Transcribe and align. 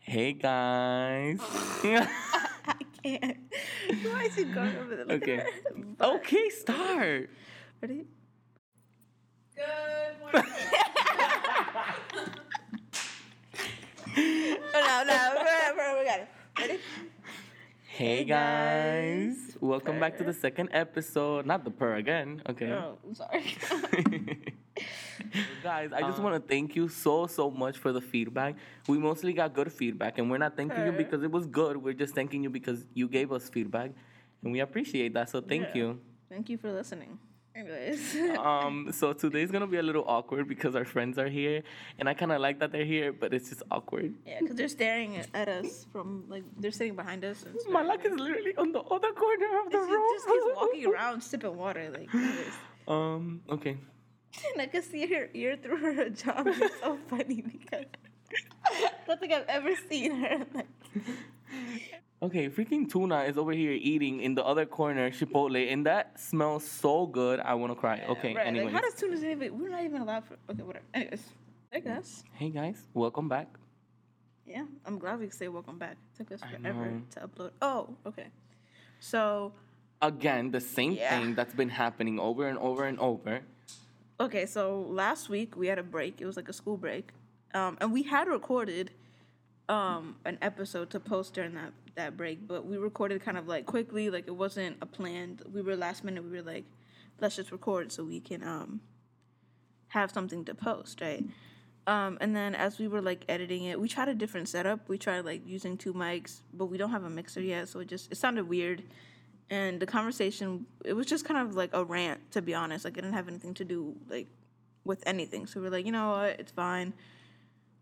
Hey 0.00 0.32
guys. 0.32 1.38
I 1.84 2.74
can't. 3.02 3.36
Why 4.02 4.24
is 4.24 4.34
he 4.34 4.44
going 4.44 4.76
over 4.76 4.96
there? 4.96 5.04
Look 5.06 5.22
okay. 5.22 5.44
But- 5.98 6.08
Okay, 6.20 6.48
start. 6.50 7.30
Ready? 7.82 8.04
Good 9.54 9.64
morning. 10.20 10.50
Oh, 14.16 14.72
no, 14.72 15.04
no. 15.06 15.34
Bro, 15.34 15.74
bro, 15.76 15.98
we 16.00 16.04
got 16.06 16.20
it. 16.20 16.28
Ready? 16.58 16.78
Hey 17.86 18.16
Hey, 18.18 18.24
guys. 18.24 19.36
guys. 19.36 19.56
Welcome 19.60 20.00
back 20.00 20.16
to 20.18 20.24
the 20.24 20.32
second 20.32 20.70
episode. 20.72 21.44
Not 21.46 21.64
the 21.64 21.70
purr 21.70 21.96
again. 21.96 22.42
Okay. 22.48 22.72
Oh, 22.72 22.96
I'm 23.06 23.14
sorry. 23.14 23.54
Guys, 25.62 25.92
I 25.92 26.00
just 26.02 26.18
Um, 26.18 26.24
want 26.24 26.34
to 26.36 26.48
thank 26.48 26.74
you 26.76 26.88
so 26.88 27.26
so 27.26 27.50
much 27.50 27.76
for 27.78 27.92
the 27.92 28.00
feedback. 28.00 28.54
We 28.88 28.98
mostly 28.98 29.32
got 29.32 29.54
good 29.54 29.72
feedback, 29.72 30.18
and 30.18 30.30
we're 30.30 30.38
not 30.38 30.56
thanking 30.56 30.84
you 30.86 30.92
because 30.92 31.22
it 31.22 31.30
was 31.30 31.46
good. 31.46 31.76
We're 31.76 31.94
just 31.94 32.14
thanking 32.14 32.42
you 32.42 32.50
because 32.50 32.84
you 32.94 33.08
gave 33.08 33.32
us 33.32 33.48
feedback, 33.48 33.90
and 34.42 34.52
we 34.52 34.60
appreciate 34.60 35.14
that. 35.14 35.28
So 35.30 35.40
thank 35.40 35.68
Yeah. 35.68 35.74
you. 35.80 36.00
Thank 36.28 36.48
you 36.48 36.58
for 36.58 36.70
listening. 36.72 37.18
Anyways. 37.54 38.14
Um, 38.38 38.90
so 38.92 39.12
today's 39.12 39.50
gonna 39.50 39.66
be 39.66 39.76
a 39.78 39.82
little 39.82 40.04
awkward 40.06 40.46
because 40.48 40.74
our 40.76 40.84
friends 40.84 41.18
are 41.18 41.28
here, 41.28 41.62
and 41.98 42.08
I 42.08 42.14
kind 42.14 42.30
of 42.32 42.40
like 42.40 42.60
that 42.60 42.70
they're 42.72 42.84
here, 42.84 43.12
but 43.12 43.34
it's 43.34 43.48
just 43.50 43.62
awkward. 43.70 44.14
yeah, 44.24 44.38
because 44.40 44.56
they're 44.56 44.68
staring 44.68 45.16
at 45.34 45.48
us 45.48 45.84
from, 45.92 46.24
like, 46.28 46.44
they're 46.58 46.70
sitting 46.70 46.94
behind 46.94 47.24
us. 47.24 47.42
And 47.42 47.54
it's 47.54 47.64
very 47.64 47.74
Malak 47.84 48.04
is 48.06 48.14
literally 48.18 48.54
on 48.56 48.70
the 48.72 48.80
other 48.80 49.12
corner 49.12 49.50
of 49.66 49.72
the 49.72 49.78
She 49.84 49.92
room. 49.92 50.02
just 50.14 50.26
keeps 50.28 50.46
walking 50.56 50.86
around 50.94 51.20
sipping 51.22 51.56
water. 51.56 51.90
Like, 51.90 52.08
anyways. 52.14 52.54
Um. 52.88 53.42
Okay. 53.50 53.76
And 54.52 54.62
I 54.62 54.66
can 54.66 54.82
see 54.82 55.06
her 55.12 55.28
ear 55.34 55.56
through 55.62 55.78
her 55.78 55.92
hijab. 55.92 56.46
It's 56.46 56.80
so 56.80 56.98
funny 57.08 57.42
because 57.42 57.86
I 58.64 58.90
don't 59.06 59.20
think 59.20 59.32
I've 59.32 59.48
ever 59.48 59.74
seen 59.88 60.12
her. 60.22 60.46
Okay. 62.22 62.50
Freaking 62.50 62.86
tuna 62.90 63.22
is 63.24 63.38
over 63.38 63.52
here 63.52 63.72
eating 63.72 64.20
in 64.20 64.34
the 64.34 64.44
other 64.44 64.66
corner, 64.66 65.10
Chipotle, 65.10 65.72
and 65.72 65.86
that 65.86 66.20
smells 66.20 66.64
so 66.68 67.06
good. 67.06 67.40
I 67.40 67.54
want 67.54 67.72
to 67.72 67.74
cry. 67.74 68.02
okay. 68.10 68.34
right, 68.34 68.46
anyways. 68.46 68.66
Like, 68.66 68.74
how 68.74 68.80
does 68.82 68.94
tuna 68.94 69.16
even? 69.16 69.58
We're 69.58 69.70
not 69.70 69.82
even 69.84 70.02
allowed 70.02 70.26
for. 70.26 70.36
Okay, 70.50 70.62
whatever. 70.62 70.84
Anyways, 70.92 71.22
I 71.72 71.80
guess. 71.80 72.22
hey 72.34 72.50
guys, 72.50 72.76
welcome 72.92 73.26
back. 73.26 73.48
Yeah, 74.46 74.66
I'm 74.84 74.98
glad 74.98 75.18
we 75.18 75.26
could 75.28 75.34
say 75.34 75.48
welcome 75.48 75.78
back. 75.78 75.92
It 75.92 76.18
took 76.18 76.32
us 76.32 76.40
forever 76.42 77.00
to 77.12 77.20
upload. 77.20 77.50
Oh, 77.62 77.96
okay. 78.06 78.26
So, 78.98 79.52
Again, 80.02 80.50
the 80.50 80.60
same 80.60 80.92
Yeah. 80.92 81.08
thing 81.20 81.34
that's 81.34 81.54
been 81.54 81.68
happening 81.70 82.18
over 82.20 82.46
and 82.48 82.58
over 82.58 82.84
and 82.84 82.98
over. 83.00 83.40
Okay, 84.20 84.46
so 84.46 84.86
last 84.88 85.28
week 85.28 85.56
we 85.56 85.66
had 85.66 85.78
a 85.78 85.82
break. 85.82 86.20
It 86.20 86.26
was 86.26 86.36
like 86.36 86.48
a 86.48 86.52
school 86.52 86.76
break, 86.76 87.10
um, 87.54 87.78
and 87.80 87.92
we 87.92 88.02
had 88.02 88.28
recorded 88.28 88.90
um 89.68 90.16
an 90.24 90.36
episode 90.42 90.90
to 90.90 90.98
post 91.00 91.34
during 91.34 91.54
that 91.54 91.72
that 91.96 92.16
break, 92.16 92.46
but 92.46 92.66
we 92.66 92.76
recorded 92.76 93.22
kind 93.22 93.38
of 93.38 93.48
like 93.48 93.66
quickly, 93.66 94.10
like 94.10 94.26
it 94.28 94.36
wasn't 94.36 94.76
a 94.82 94.86
planned. 94.86 95.42
We 95.52 95.62
were 95.62 95.76
last 95.76 96.04
minute. 96.04 96.24
We 96.24 96.30
were 96.30 96.42
like, 96.42 96.64
let's 97.20 97.36
just 97.36 97.52
record 97.52 97.92
so 97.92 98.04
we 98.04 98.20
can 98.20 98.42
um 98.42 98.80
have 99.88 100.10
something 100.10 100.44
to 100.44 100.54
post, 100.54 101.00
right? 101.00 101.24
Um, 101.86 102.18
and 102.20 102.36
then 102.36 102.54
as 102.54 102.78
we 102.78 102.86
were 102.88 103.00
like 103.02 103.24
editing 103.28 103.64
it, 103.64 103.80
we 103.80 103.88
tried 103.88 104.08
a 104.08 104.14
different 104.14 104.48
setup. 104.48 104.88
We 104.88 104.98
tried 104.98 105.24
like 105.24 105.46
using 105.46 105.76
two 105.76 105.92
mics, 105.92 106.42
but 106.52 106.66
we 106.66 106.78
don't 106.78 106.90
have 106.90 107.04
a 107.04 107.10
mixer 107.10 107.40
yet, 107.40 107.68
so 107.68 107.80
it 107.80 107.88
just 107.88 108.12
it 108.12 108.16
sounded 108.16 108.48
weird. 108.48 108.82
And 109.50 109.80
the 109.80 109.86
conversation, 109.86 110.66
it 110.84 110.92
was 110.92 111.06
just 111.06 111.24
kind 111.24 111.46
of 111.46 111.56
like 111.56 111.70
a 111.72 111.84
rant, 111.84 112.30
to 112.32 112.40
be 112.40 112.54
honest. 112.54 112.84
Like 112.84 112.96
it 112.96 113.02
didn't 113.02 113.14
have 113.14 113.28
anything 113.28 113.54
to 113.54 113.64
do 113.64 113.96
like 114.08 114.28
with 114.84 115.02
anything. 115.06 115.46
So 115.46 115.60
we're 115.60 115.70
like, 115.70 115.84
you 115.84 115.92
know 115.92 116.10
what, 116.10 116.40
it's 116.40 116.52
fine. 116.52 116.94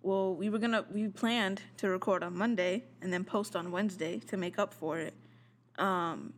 Well, 0.03 0.35
we 0.35 0.49
were 0.49 0.59
gonna 0.59 0.85
we 0.91 1.09
planned 1.09 1.61
to 1.79 1.89
record 1.89 2.23
on 2.23 2.37
Monday 2.37 2.85
and 3.03 3.13
then 3.13 3.25
post 3.25 3.55
on 3.55 3.71
Wednesday 3.71 4.19
to 4.29 4.37
make 4.37 4.59
up 4.59 4.73
for 4.73 4.99
it. 4.99 5.15
Um, 5.79 6.33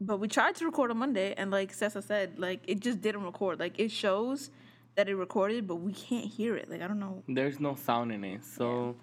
but 0.00 0.18
we 0.18 0.28
tried 0.28 0.54
to 0.56 0.64
record 0.64 0.90
on 0.90 0.96
Monday, 0.96 1.34
and 1.36 1.50
like 1.50 1.76
sessa 1.76 2.02
said, 2.02 2.38
like 2.38 2.60
it 2.66 2.80
just 2.80 3.00
didn't 3.02 3.24
record. 3.24 3.60
Like 3.60 3.78
it 3.78 3.90
shows 3.90 4.50
that 4.94 5.08
it 5.08 5.14
recorded, 5.14 5.66
but 5.66 5.76
we 5.76 5.92
can't 5.92 6.24
hear 6.24 6.56
it. 6.56 6.70
Like 6.70 6.80
I 6.80 6.88
don't 6.88 7.00
know. 7.00 7.22
There's 7.28 7.60
no 7.60 7.74
sound 7.74 8.12
in 8.12 8.24
it. 8.24 8.44
So 8.44 8.96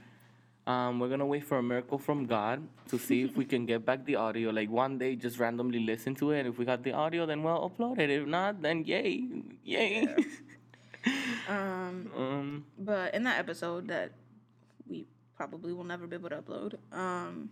um, 0.67 0.99
we're 0.99 1.09
gonna 1.09 1.25
wait 1.25 1.43
for 1.45 1.57
a 1.57 1.63
miracle 1.63 1.97
from 1.97 2.25
God 2.27 2.61
to 2.89 2.99
see 2.99 3.23
if 3.23 3.35
we 3.37 3.45
can 3.45 3.65
get 3.65 3.85
back 3.85 4.05
the 4.05 4.15
audio. 4.17 4.49
Like 4.51 4.69
one 4.69 4.97
day, 4.97 5.15
just 5.15 5.39
randomly 5.39 5.79
listen 5.79 6.13
to 6.15 6.31
it. 6.31 6.39
and 6.41 6.49
If 6.49 6.57
we 6.59 6.65
got 6.65 6.83
the 6.83 6.91
audio, 6.91 7.25
then 7.25 7.41
we'll 7.43 7.69
upload 7.69 7.99
it. 7.99 8.09
If 8.09 8.27
not, 8.27 8.61
then 8.61 8.83
yay, 8.85 9.27
yay. 9.63 10.13
Um, 11.47 12.11
um, 12.17 12.65
but 12.77 13.13
in 13.15 13.23
that 13.23 13.39
episode 13.39 13.87
that 13.87 14.11
we 14.89 15.05
probably 15.37 15.71
will 15.71 15.85
never 15.85 16.05
be 16.05 16.15
able 16.17 16.29
to 16.29 16.41
upload, 16.41 16.73
um, 16.91 17.49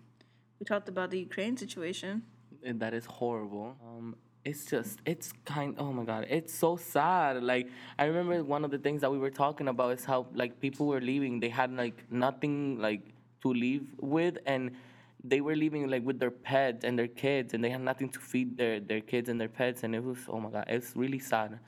we 0.60 0.66
talked 0.66 0.90
about 0.90 1.12
the 1.12 1.20
Ukraine 1.20 1.56
situation. 1.56 2.24
and 2.64 2.82
that 2.82 2.94
is 2.94 3.06
horrible. 3.06 3.78
Um, 3.82 4.16
it's 4.46 4.66
just, 4.66 5.00
it's 5.06 5.34
kind. 5.44 5.76
Oh 5.80 5.92
my 5.92 6.04
god, 6.04 6.28
it's 6.30 6.54
so 6.54 6.76
sad. 6.78 7.42
Like 7.44 7.68
I 7.98 8.06
remember 8.06 8.44
one 8.44 8.64
of 8.64 8.70
the 8.72 8.78
things 8.78 9.02
that 9.02 9.12
we 9.12 9.18
were 9.18 9.32
talking 9.32 9.68
about 9.68 9.94
is 9.98 10.06
how 10.06 10.28
like 10.36 10.60
people 10.60 10.86
were 10.86 11.02
leaving. 11.02 11.40
They 11.40 11.50
had 11.50 11.74
like 11.76 12.04
nothing 12.12 12.80
like 12.80 13.02
to 13.42 13.52
leave 13.52 13.88
with, 14.00 14.38
and 14.46 14.72
they 15.24 15.42
were 15.42 15.56
leaving 15.56 15.90
like 15.90 16.06
with 16.06 16.20
their 16.20 16.32
pets 16.32 16.86
and 16.86 16.98
their 16.98 17.08
kids, 17.08 17.56
and 17.56 17.64
they 17.64 17.72
had 17.72 17.82
nothing 17.82 18.10
to 18.10 18.20
feed 18.20 18.56
their 18.56 18.80
their 18.80 19.02
kids 19.02 19.30
and 19.30 19.42
their 19.42 19.50
pets, 19.50 19.84
and 19.84 19.96
it 19.96 20.04
was 20.04 20.20
oh 20.30 20.40
my 20.40 20.50
god, 20.52 20.66
it's 20.68 20.96
really 20.96 21.20
sad. 21.20 21.60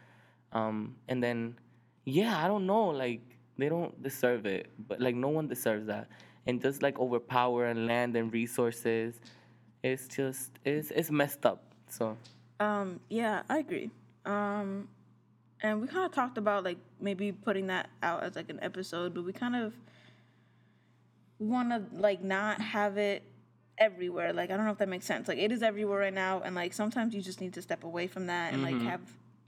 Um, 0.54 0.96
and 1.10 1.22
then, 1.22 1.58
yeah, 2.06 2.44
I 2.44 2.48
don't 2.48 2.66
know, 2.68 2.86
like 2.90 3.22
they 3.58 3.70
don't 3.70 4.02
deserve 4.04 4.46
it, 4.46 4.68
but 4.88 5.02
like 5.02 5.16
no 5.16 5.30
one 5.30 5.48
deserves 5.48 5.88
that, 5.88 6.10
and 6.46 6.62
just 6.62 6.84
like 6.84 7.00
overpower 7.00 7.66
and 7.66 7.88
land 7.88 8.16
and 8.16 8.32
resources, 8.32 9.20
it's 9.84 10.08
just 10.08 10.52
it's 10.64 10.92
it's 10.92 11.10
messed 11.10 11.46
up. 11.46 11.64
So 11.90 12.18
Um, 12.60 13.00
yeah, 13.10 13.44
I 13.50 13.60
agree. 13.60 13.92
Um, 14.26 14.88
and 15.62 15.82
we 15.82 15.88
kind 15.88 16.06
of 16.06 16.12
talked 16.12 16.38
about 16.38 16.64
like 16.64 16.78
maybe 17.00 17.32
putting 17.32 17.68
that 17.68 17.90
out 18.04 18.24
as 18.24 18.36
like 18.36 18.50
an 18.50 18.60
episode, 18.62 19.14
but 19.14 19.24
we 19.24 19.34
kind 19.34 19.56
of 19.56 19.74
want 21.40 21.70
to 21.70 22.00
like 22.00 22.24
not 22.24 22.62
have 22.62 22.98
it 22.98 23.24
everywhere. 23.78 24.34
Like 24.34 24.52
I 24.52 24.58
don't 24.58 24.66
know 24.66 24.72
if 24.72 24.78
that 24.80 24.90
makes 24.90 25.06
sense. 25.06 25.28
Like 25.28 25.38
it 25.38 25.52
is 25.52 25.64
everywhere 25.64 26.00
right 26.00 26.14
now, 26.14 26.42
and 26.44 26.56
like 26.56 26.74
sometimes 26.74 27.14
you 27.14 27.22
just 27.22 27.42
need 27.42 27.54
to 27.54 27.62
step 27.62 27.84
away 27.84 28.08
from 28.08 28.28
that 28.28 28.54
and 28.54 28.64
like 28.64 28.80
have 28.82 29.02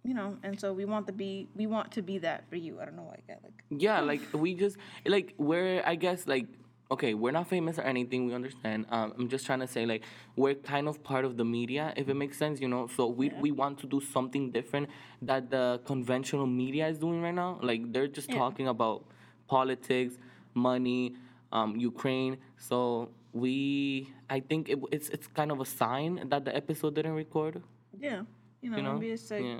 you 0.03 0.13
know. 0.13 0.37
And 0.43 0.59
so 0.59 0.73
we 0.73 0.85
want 0.85 1.07
to 1.07 1.13
be 1.13 1.47
we 1.55 1.67
want 1.67 1.91
to 1.93 2.01
be 2.01 2.17
that 2.19 2.49
for 2.49 2.55
you. 2.55 2.79
I 2.79 2.85
don't 2.85 2.95
know 2.95 3.03
why 3.03 3.15
I 3.15 3.23
get 3.27 3.43
like 3.43 3.63
yeah, 3.69 4.01
like 4.01 4.21
we 4.33 4.55
just 4.55 4.77
like 5.05 5.33
we're 5.37 5.83
I 5.85 5.95
guess 5.95 6.27
like 6.27 6.47
okay, 6.91 7.13
we're 7.13 7.31
not 7.31 7.47
famous 7.47 7.77
or 7.77 7.83
anything. 7.83 8.27
We 8.27 8.33
understand. 8.33 8.85
Um, 8.89 9.13
I'm 9.17 9.27
just 9.29 9.45
trying 9.45 9.59
to 9.59 9.67
say 9.67 9.85
like 9.85 10.03
we're 10.35 10.55
kind 10.55 10.87
of 10.87 11.03
part 11.03 11.25
of 11.25 11.37
the 11.37 11.45
media, 11.45 11.93
if 11.95 12.09
it 12.09 12.15
makes 12.15 12.37
sense, 12.37 12.59
you 12.59 12.67
know. 12.67 12.87
So 12.87 13.07
we 13.07 13.29
we 13.39 13.51
want 13.51 13.79
to 13.79 13.87
do 13.87 13.99
something 14.01 14.51
different 14.51 14.89
that 15.21 15.49
the 15.49 15.81
conventional 15.85 16.47
media 16.47 16.87
is 16.87 16.97
doing 16.97 17.21
right 17.21 17.33
now. 17.33 17.59
Like 17.61 17.91
they're 17.93 18.07
just 18.07 18.29
talking 18.31 18.67
about 18.67 19.05
politics, 19.47 20.15
money, 20.53 21.15
um, 21.51 21.75
Ukraine. 21.77 22.37
So 22.57 23.09
we, 23.33 24.11
I 24.29 24.39
think 24.39 24.69
it, 24.69 24.79
it's 24.91 25.09
it's 25.09 25.27
kind 25.27 25.51
of 25.51 25.59
a 25.59 25.65
sign 25.65 26.27
that 26.29 26.45
the 26.45 26.55
episode 26.55 26.95
didn't 26.95 27.13
record. 27.13 27.61
yeah, 27.99 28.23
you 28.61 28.69
know, 28.69 28.77
You 28.77 28.83
know? 28.83 28.93
maybe 28.93 29.11
it's 29.11 29.29
like 29.31 29.43
yeah. 29.43 29.59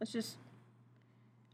let's 0.00 0.12
just 0.12 0.36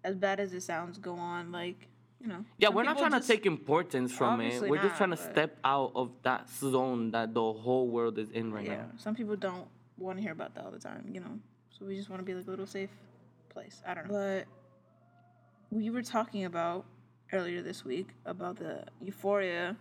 as 0.05 0.17
bad 0.17 0.41
as 0.41 0.53
it 0.55 0.63
sounds, 0.63 0.99
go 0.99 1.15
on 1.15 1.53
like 1.53 1.89
you 2.21 2.29
know. 2.29 2.45
Yeah, 2.59 2.69
we're 2.69 2.83
not 2.83 2.99
trying 2.99 3.11
just- 3.13 3.27
to 3.29 3.33
take 3.35 3.47
importance 3.47 4.13
from 4.13 4.41
it. 4.41 4.61
We're 4.63 4.83
just 4.83 4.97
trying 4.97 5.11
to 5.11 5.17
step 5.17 5.59
out 5.65 5.93
of 5.95 6.11
that 6.23 6.49
zone 6.51 7.11
that 7.13 7.35
the 7.35 7.41
whole 7.53 7.89
world 7.89 8.19
is 8.19 8.31
in 8.31 8.53
right 8.53 8.67
Yeah, 8.67 8.77
now. 8.77 8.91
some 8.97 9.15
people 9.15 9.37
don't 9.37 9.67
want 9.99 10.19
to 10.19 10.23
hear 10.23 10.33
about 10.33 10.55
that 10.55 10.65
all 10.65 10.71
the 10.71 10.79
time, 10.79 11.09
you 11.13 11.21
know. 11.21 11.39
So 11.71 11.87
we 11.87 11.97
just 11.97 12.11
want 12.11 12.21
to 12.21 12.25
be 12.27 12.35
like 12.35 12.47
a 12.47 12.51
little 12.51 12.67
safe 12.67 12.91
place. 13.49 13.83
I 13.87 13.95
don't 13.95 14.09
know. 14.09 14.15
But 14.15 14.47
we 15.71 15.89
were 15.91 16.03
talking 16.03 16.45
about 16.45 16.85
earlier 17.33 17.63
this 17.63 17.85
week 17.85 18.09
about 18.27 18.57
the 18.57 18.85
Euphoria 19.01 19.77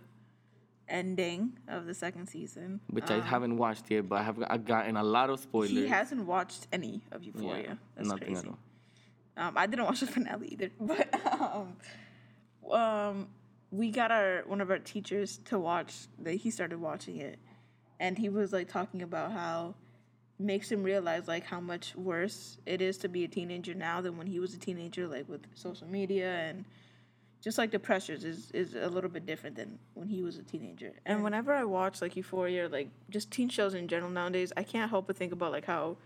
ending 0.88 1.52
of 1.68 1.86
the 1.86 1.94
second 1.94 2.26
season. 2.28 2.80
Which 2.90 3.10
I 3.10 3.20
haven't 3.20 3.56
watched 3.56 3.90
yet, 3.90 4.08
but 4.08 4.20
I 4.20 4.22
have 4.22 4.42
I've 4.48 4.64
gotten 4.64 4.96
a 4.96 5.02
lot 5.04 5.30
of 5.30 5.40
spoilers. 5.40 5.70
Um, 5.70 5.76
He 5.76 5.86
hasn't 5.88 6.24
watched 6.26 6.66
any 6.72 7.02
of 7.12 7.22
Yeah, 7.22 7.32
Euphoria. 7.32 7.78
That's 7.96 8.08
nothing 8.08 8.28
crazy. 8.34 8.46
at 8.48 8.52
all. 8.52 8.58
Um, 9.36 9.54
I 9.56 9.66
didn't 9.66 9.84
watch 9.86 10.00
the 10.00 10.06
finale 10.06 10.48
either, 10.48 10.70
but 10.80 11.08
um, 11.40 11.76
um, 12.70 13.28
we 13.70 13.90
got 13.90 14.10
our 14.10 14.42
one 14.46 14.60
of 14.60 14.70
our 14.70 14.78
teachers 14.78 15.38
to 15.46 15.58
watch. 15.58 15.94
That 16.20 16.34
he 16.34 16.50
started 16.50 16.80
watching 16.80 17.18
it, 17.18 17.38
and 17.98 18.18
he 18.18 18.28
was 18.28 18.52
like 18.52 18.68
talking 18.68 19.02
about 19.02 19.32
how 19.32 19.74
makes 20.38 20.72
him 20.72 20.82
realize 20.82 21.28
like 21.28 21.44
how 21.44 21.60
much 21.60 21.94
worse 21.94 22.58
it 22.64 22.80
is 22.80 22.96
to 22.98 23.08
be 23.08 23.24
a 23.24 23.28
teenager 23.28 23.74
now 23.74 24.00
than 24.00 24.16
when 24.16 24.26
he 24.26 24.40
was 24.40 24.54
a 24.54 24.58
teenager, 24.58 25.06
like 25.06 25.28
with 25.28 25.42
social 25.54 25.86
media 25.86 26.32
and 26.32 26.64
just 27.42 27.58
like 27.58 27.70
the 27.70 27.78
pressures 27.78 28.24
is 28.24 28.50
is 28.52 28.74
a 28.74 28.88
little 28.88 29.10
bit 29.10 29.26
different 29.26 29.56
than 29.56 29.78
when 29.94 30.08
he 30.08 30.22
was 30.22 30.38
a 30.38 30.42
teenager. 30.42 30.92
And 31.06 31.22
whenever 31.22 31.52
I 31.52 31.64
watch 31.64 32.02
like 32.02 32.16
Euphoria, 32.16 32.68
like 32.68 32.88
just 33.08 33.30
teen 33.30 33.48
shows 33.48 33.74
in 33.74 33.88
general 33.88 34.10
nowadays, 34.10 34.52
I 34.56 34.62
can't 34.62 34.90
help 34.90 35.06
but 35.06 35.16
think 35.16 35.32
about 35.32 35.52
like 35.52 35.64
how 35.66 35.96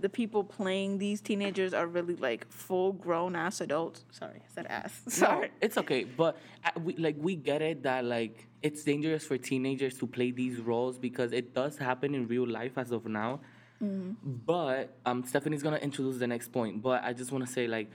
the 0.00 0.08
people 0.08 0.42
playing 0.42 0.98
these 0.98 1.20
teenagers 1.20 1.72
are 1.74 1.86
really 1.86 2.16
like 2.16 2.50
full 2.50 2.92
grown 2.92 3.36
ass 3.36 3.60
adults. 3.60 4.04
Sorry, 4.10 4.36
I 4.44 4.54
said 4.54 4.66
ass. 4.66 5.00
Sorry. 5.08 5.48
No, 5.48 5.54
it's 5.60 5.78
okay, 5.78 6.04
but 6.04 6.36
uh, 6.64 6.70
we, 6.80 6.96
like 6.96 7.16
we 7.18 7.36
get 7.36 7.62
it 7.62 7.82
that 7.84 8.04
like 8.04 8.48
it's 8.62 8.82
dangerous 8.84 9.24
for 9.24 9.36
teenagers 9.38 9.98
to 9.98 10.06
play 10.06 10.30
these 10.30 10.58
roles 10.60 10.98
because 10.98 11.32
it 11.32 11.54
does 11.54 11.76
happen 11.78 12.14
in 12.14 12.26
real 12.28 12.46
life 12.48 12.78
as 12.78 12.90
of 12.92 13.06
now. 13.06 13.40
But 13.80 14.96
um, 15.06 15.24
Stephanie's 15.24 15.62
gonna 15.62 15.76
introduce 15.78 16.18
the 16.18 16.26
next 16.26 16.52
point. 16.52 16.82
But 16.82 17.02
I 17.04 17.12
just 17.12 17.32
want 17.32 17.44
to 17.46 17.52
say 17.52 17.66
like 17.66 17.90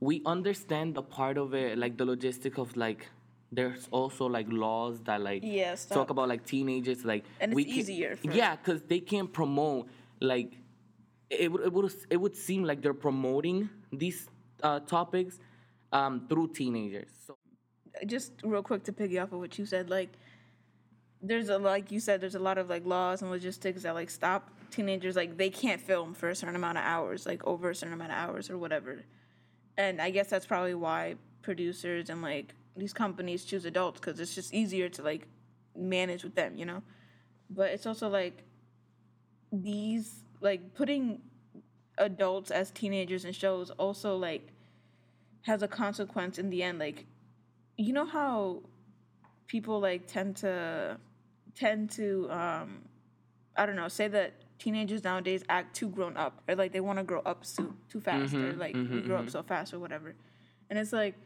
we 0.00 0.22
understand 0.26 0.94
the 0.94 1.02
part 1.02 1.38
of 1.38 1.54
it, 1.54 1.78
like 1.78 1.96
the 1.96 2.04
logistic 2.04 2.58
of 2.58 2.76
like 2.76 3.06
there's 3.52 3.88
also 3.90 4.26
like 4.26 4.46
laws 4.50 5.00
that 5.04 5.20
like 5.20 5.42
Yeah, 5.44 5.74
talk 5.90 6.10
about 6.10 6.28
like 6.28 6.44
teenagers 6.46 7.04
like 7.04 7.24
And 7.40 7.52
it's 7.52 7.64
can- 7.64 7.78
easier 7.78 8.16
for- 8.16 8.30
yeah 8.30 8.56
because 8.56 8.82
they 8.82 9.00
can't 9.00 9.32
promote 9.32 9.88
like 10.20 10.52
it 11.30 11.50
would 11.50 11.62
it 11.62 11.72
would 11.72 11.92
it 12.10 12.16
would 12.16 12.36
seem 12.36 12.64
like 12.64 12.82
they're 12.82 12.92
promoting 12.94 13.70
these 13.92 14.28
uh, 14.62 14.80
topics 14.80 15.38
um, 15.92 16.26
through 16.28 16.48
teenagers. 16.48 17.08
So 17.26 17.36
just 18.06 18.32
real 18.42 18.62
quick 18.62 18.84
to 18.84 18.92
piggy 18.92 19.18
off 19.18 19.32
of 19.32 19.38
what 19.38 19.58
you 19.58 19.66
said, 19.66 19.90
like 19.90 20.10
there's 21.22 21.48
a 21.48 21.58
like 21.58 21.90
you 21.92 22.00
said, 22.00 22.20
there's 22.20 22.34
a 22.34 22.40
lot 22.40 22.58
of 22.58 22.68
like 22.68 22.84
laws 22.84 23.22
and 23.22 23.30
logistics 23.30 23.82
that 23.82 23.94
like 23.94 24.10
stop 24.10 24.50
teenagers 24.70 25.16
like 25.16 25.36
they 25.36 25.50
can't 25.50 25.80
film 25.80 26.14
for 26.14 26.30
a 26.30 26.34
certain 26.34 26.56
amount 26.56 26.78
of 26.78 26.84
hours, 26.84 27.26
like 27.26 27.44
over 27.46 27.70
a 27.70 27.74
certain 27.74 27.94
amount 27.94 28.12
of 28.12 28.18
hours 28.18 28.50
or 28.50 28.58
whatever. 28.58 29.02
And 29.76 30.00
I 30.00 30.10
guess 30.10 30.28
that's 30.28 30.46
probably 30.46 30.74
why 30.74 31.16
producers 31.42 32.10
and 32.10 32.22
like 32.22 32.54
these 32.76 32.92
companies 32.92 33.44
choose 33.44 33.64
adults 33.64 34.00
because 34.00 34.18
it's 34.20 34.34
just 34.34 34.52
easier 34.52 34.88
to 34.88 35.02
like 35.02 35.28
manage 35.76 36.24
with 36.24 36.34
them, 36.34 36.56
you 36.56 36.64
know. 36.64 36.82
But 37.48 37.70
it's 37.70 37.86
also 37.86 38.08
like 38.08 38.44
these 39.52 40.19
like 40.40 40.74
putting 40.74 41.20
adults 41.98 42.50
as 42.50 42.70
teenagers 42.70 43.24
in 43.24 43.32
shows 43.32 43.70
also 43.70 44.16
like 44.16 44.52
has 45.42 45.62
a 45.62 45.68
consequence 45.68 46.38
in 46.38 46.50
the 46.50 46.62
end. 46.62 46.78
Like 46.78 47.06
you 47.76 47.92
know 47.92 48.06
how 48.06 48.62
people 49.46 49.80
like 49.80 50.06
tend 50.06 50.36
to 50.36 50.96
tend 51.56 51.90
to 51.90 52.28
um 52.30 52.82
i 53.56 53.66
don't 53.66 53.74
know 53.74 53.88
say 53.88 54.06
that 54.06 54.32
teenagers 54.60 55.02
nowadays 55.02 55.42
act 55.48 55.74
too 55.74 55.88
grown 55.88 56.16
up 56.16 56.42
or 56.46 56.54
like 56.54 56.72
they 56.72 56.80
want 56.80 56.98
to 56.98 57.02
grow 57.02 57.20
up 57.24 57.44
too, 57.44 57.74
too 57.88 58.00
fast 58.00 58.32
mm-hmm, 58.32 58.50
or 58.50 58.52
like 58.52 58.74
we 58.74 59.00
grow 59.00 59.16
up 59.16 59.22
mm-hmm. 59.22 59.30
so 59.30 59.42
fast 59.42 59.72
or 59.72 59.78
whatever. 59.80 60.14
And 60.68 60.78
it's 60.78 60.92
like 60.92 61.16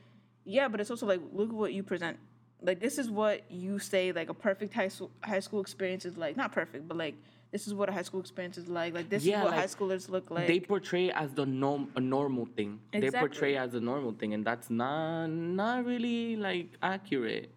yeah 0.44 0.68
but 0.68 0.80
it's 0.80 0.90
also 0.90 1.04
like 1.04 1.20
look 1.32 1.50
at 1.50 1.54
what 1.54 1.74
you 1.74 1.82
present. 1.82 2.16
Like 2.62 2.80
this 2.80 2.96
is 2.96 3.10
what 3.10 3.50
you 3.50 3.78
say 3.78 4.12
like 4.12 4.30
a 4.30 4.34
perfect 4.34 4.72
high 4.72 4.88
school 4.88 5.10
high 5.22 5.40
school 5.40 5.60
experience 5.60 6.04
is 6.04 6.16
like 6.16 6.36
not 6.36 6.52
perfect 6.52 6.88
but 6.88 6.96
like 6.96 7.16
this 7.54 7.68
is 7.68 7.72
what 7.72 7.88
a 7.88 7.92
high 7.92 8.02
school 8.02 8.18
experience 8.18 8.58
is 8.58 8.66
like 8.66 8.92
like 8.94 9.08
this 9.08 9.24
Yeah, 9.24 9.38
is 9.38 9.44
what 9.44 9.54
high 9.54 9.72
schoolers 9.76 10.08
look 10.14 10.28
like 10.28 10.48
they 10.48 10.58
portray 10.58 11.12
as 11.12 11.30
the 11.34 11.46
norm 11.46 11.82
a 11.94 12.00
normal 12.00 12.46
thing. 12.56 12.80
They 12.92 13.12
portray 13.12 13.56
as 13.56 13.74
a 13.74 13.80
normal 13.80 14.12
thing, 14.20 14.34
and 14.34 14.44
that's 14.44 14.70
not 14.70 15.28
not 15.28 15.84
really 15.84 16.34
like 16.34 16.70
accurate. 16.82 17.50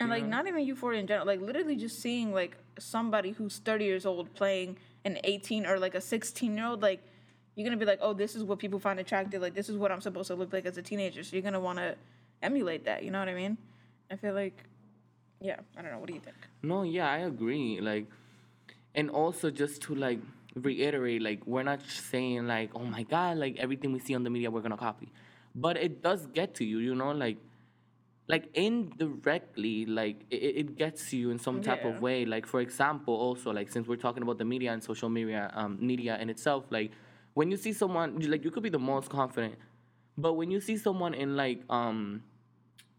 And 0.00 0.10
like 0.10 0.26
not 0.26 0.48
even 0.48 0.60
Euphoria 0.70 0.98
in 0.98 1.06
general, 1.06 1.24
like 1.32 1.40
literally 1.40 1.76
just 1.76 2.02
seeing 2.02 2.32
like 2.40 2.56
somebody 2.80 3.30
who's 3.30 3.58
30 3.58 3.84
years 3.84 4.04
old 4.04 4.34
playing 4.34 4.76
an 5.04 5.18
18 5.22 5.66
or 5.66 5.78
like 5.78 5.94
a 5.94 6.00
16 6.00 6.56
year 6.56 6.66
old, 6.66 6.82
like 6.82 7.00
you're 7.54 7.64
gonna 7.64 7.82
be 7.84 7.90
like, 7.92 8.00
oh, 8.02 8.12
this 8.12 8.34
is 8.34 8.42
what 8.42 8.58
people 8.58 8.80
find 8.80 8.98
attractive. 8.98 9.40
Like 9.40 9.54
this 9.54 9.68
is 9.68 9.76
what 9.76 9.92
I'm 9.92 10.00
supposed 10.00 10.26
to 10.32 10.34
look 10.34 10.52
like 10.52 10.66
as 10.66 10.76
a 10.78 10.82
teenager. 10.82 11.22
So 11.22 11.36
you're 11.36 11.46
gonna 11.48 11.60
want 11.60 11.78
to 11.78 11.94
emulate 12.42 12.86
that. 12.86 13.04
You 13.04 13.12
know 13.12 13.20
what 13.20 13.28
I 13.28 13.34
mean? 13.34 13.56
I 14.10 14.16
feel 14.16 14.34
like, 14.34 14.64
yeah, 15.40 15.60
I 15.76 15.82
don't 15.82 15.92
know. 15.92 16.00
What 16.00 16.08
do 16.08 16.14
you 16.14 16.24
think? 16.28 16.38
No, 16.60 16.82
yeah, 16.82 17.08
I 17.08 17.18
agree. 17.18 17.80
Like, 17.80 18.06
and 18.94 19.10
also 19.10 19.50
just 19.50 19.82
to 19.82 19.94
like 19.94 20.20
reiterate, 20.54 21.22
like 21.22 21.46
we're 21.46 21.62
not 21.62 21.80
saying 21.82 22.46
like, 22.46 22.70
oh 22.74 22.84
my 22.84 23.02
god, 23.02 23.38
like 23.38 23.56
everything 23.58 23.92
we 23.92 23.98
see 23.98 24.14
on 24.14 24.22
the 24.24 24.30
media 24.30 24.50
we're 24.50 24.60
gonna 24.60 24.76
copy, 24.76 25.12
but 25.54 25.76
it 25.76 26.02
does 26.02 26.26
get 26.28 26.54
to 26.56 26.64
you, 26.64 26.78
you 26.78 26.94
know, 26.94 27.12
like, 27.12 27.38
like 28.28 28.48
indirectly, 28.54 29.84
like 29.86 30.24
it, 30.30 30.36
it 30.36 30.76
gets 30.76 31.10
to 31.10 31.16
you 31.16 31.30
in 31.30 31.38
some 31.38 31.60
type 31.62 31.84
Yeah. 31.84 31.90
of 31.90 32.00
way. 32.00 32.24
Like 32.24 32.46
for 32.46 32.60
example, 32.60 33.14
also 33.14 33.52
like 33.52 33.68
since 33.70 33.86
we're 33.86 33.96
talking 33.96 34.22
about 34.22 34.38
the 34.38 34.44
media 34.44 34.72
and 34.72 34.82
social 34.82 35.08
media, 35.08 35.50
um, 35.54 35.78
media 35.80 36.18
in 36.20 36.30
itself, 36.30 36.64
like 36.70 36.92
when 37.34 37.50
you 37.50 37.56
see 37.56 37.72
someone, 37.72 38.18
like 38.20 38.44
you 38.44 38.50
could 38.50 38.62
be 38.62 38.70
the 38.70 38.78
most 38.78 39.10
confident, 39.10 39.56
but 40.16 40.34
when 40.34 40.50
you 40.50 40.60
see 40.60 40.76
someone 40.76 41.14
in 41.14 41.36
like 41.36 41.62
um 41.68 42.22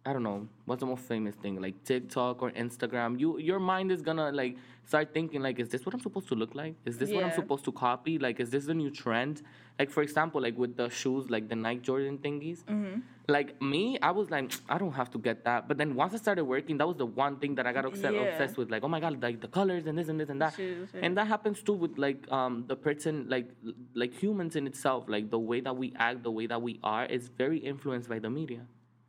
I 0.08 0.14
don't 0.14 0.22
know 0.24 0.48
what's 0.66 0.82
the 0.82 0.86
most 0.86 1.04
famous 1.06 1.34
thing 1.36 1.60
like 1.60 1.84
TikTok 1.84 2.42
or 2.44 2.52
Instagram. 2.52 3.20
You 3.20 3.40
your 3.40 3.60
mind 3.60 3.92
is 3.92 4.02
gonna 4.04 4.32
like 4.32 4.56
start 4.86 5.14
thinking 5.16 5.42
like, 5.42 5.60
is 5.60 5.70
this 5.70 5.84
what 5.84 5.96
I'm 5.96 6.00
supposed 6.02 6.28
to 6.28 6.36
look 6.36 6.54
like? 6.54 6.76
Is 6.86 7.00
this 7.00 7.12
what 7.12 7.24
I'm 7.24 7.32
supposed 7.32 7.66
to 7.66 7.72
copy? 7.72 8.20
Like, 8.20 8.40
is 8.40 8.52
this 8.52 8.66
the 8.66 8.76
new 8.76 8.92
trend? 8.92 9.42
Like 9.80 9.90
for 9.90 10.04
example, 10.04 10.40
like 10.42 10.56
with 10.58 10.78
the 10.78 10.90
shoes, 10.90 11.32
like 11.32 11.50
the 11.50 11.56
Nike 11.56 11.82
Jordan 11.82 12.20
thingies. 12.20 12.64
Mm-hmm. 12.66 13.00
Like 13.28 13.60
me, 13.60 13.98
I 14.00 14.12
was 14.12 14.30
like, 14.30 14.52
I 14.70 14.78
don't 14.78 14.92
have 14.94 15.10
to 15.12 15.18
get 15.18 15.44
that. 15.46 15.68
But 15.68 15.80
then 15.80 15.96
once 15.96 16.14
I 16.14 16.18
started 16.18 16.46
working, 16.46 16.78
that 16.78 16.88
was 16.88 16.98
the 16.98 17.08
one 17.08 17.38
thing 17.40 17.56
that 17.56 17.66
I 17.66 17.74
got 17.74 17.86
obsessed, 17.86 18.14
Yeah. 18.14 18.22
obsessed 18.30 18.58
with. 18.58 18.70
Like, 18.70 18.84
oh 18.84 18.88
my 18.88 19.00
god, 19.00 19.24
like 19.24 19.42
the 19.42 19.48
colors 19.48 19.88
and 19.88 19.98
this 19.98 20.08
and 20.08 20.20
this 20.20 20.30
and 20.30 20.40
that. 20.40 20.54
shoes, 20.54 20.90
yeah. 20.94 21.02
And 21.04 21.18
that 21.18 21.26
happens 21.28 21.64
too 21.64 21.74
with 21.74 21.98
like 21.98 22.32
um 22.32 22.66
the 22.68 22.76
person 22.76 23.26
like 23.28 23.50
like 23.96 24.14
humans 24.14 24.56
in 24.56 24.68
itself. 24.68 25.06
Like 25.10 25.32
the 25.32 25.40
way 25.40 25.62
that 25.62 25.76
we 25.76 25.94
act, 25.98 26.22
the 26.22 26.32
way 26.32 26.46
that 26.46 26.62
we 26.62 26.80
are, 26.84 27.06
is 27.08 27.30
very 27.30 27.58
influenced 27.58 28.08
by 28.08 28.20
the 28.20 28.30
media. 28.30 28.62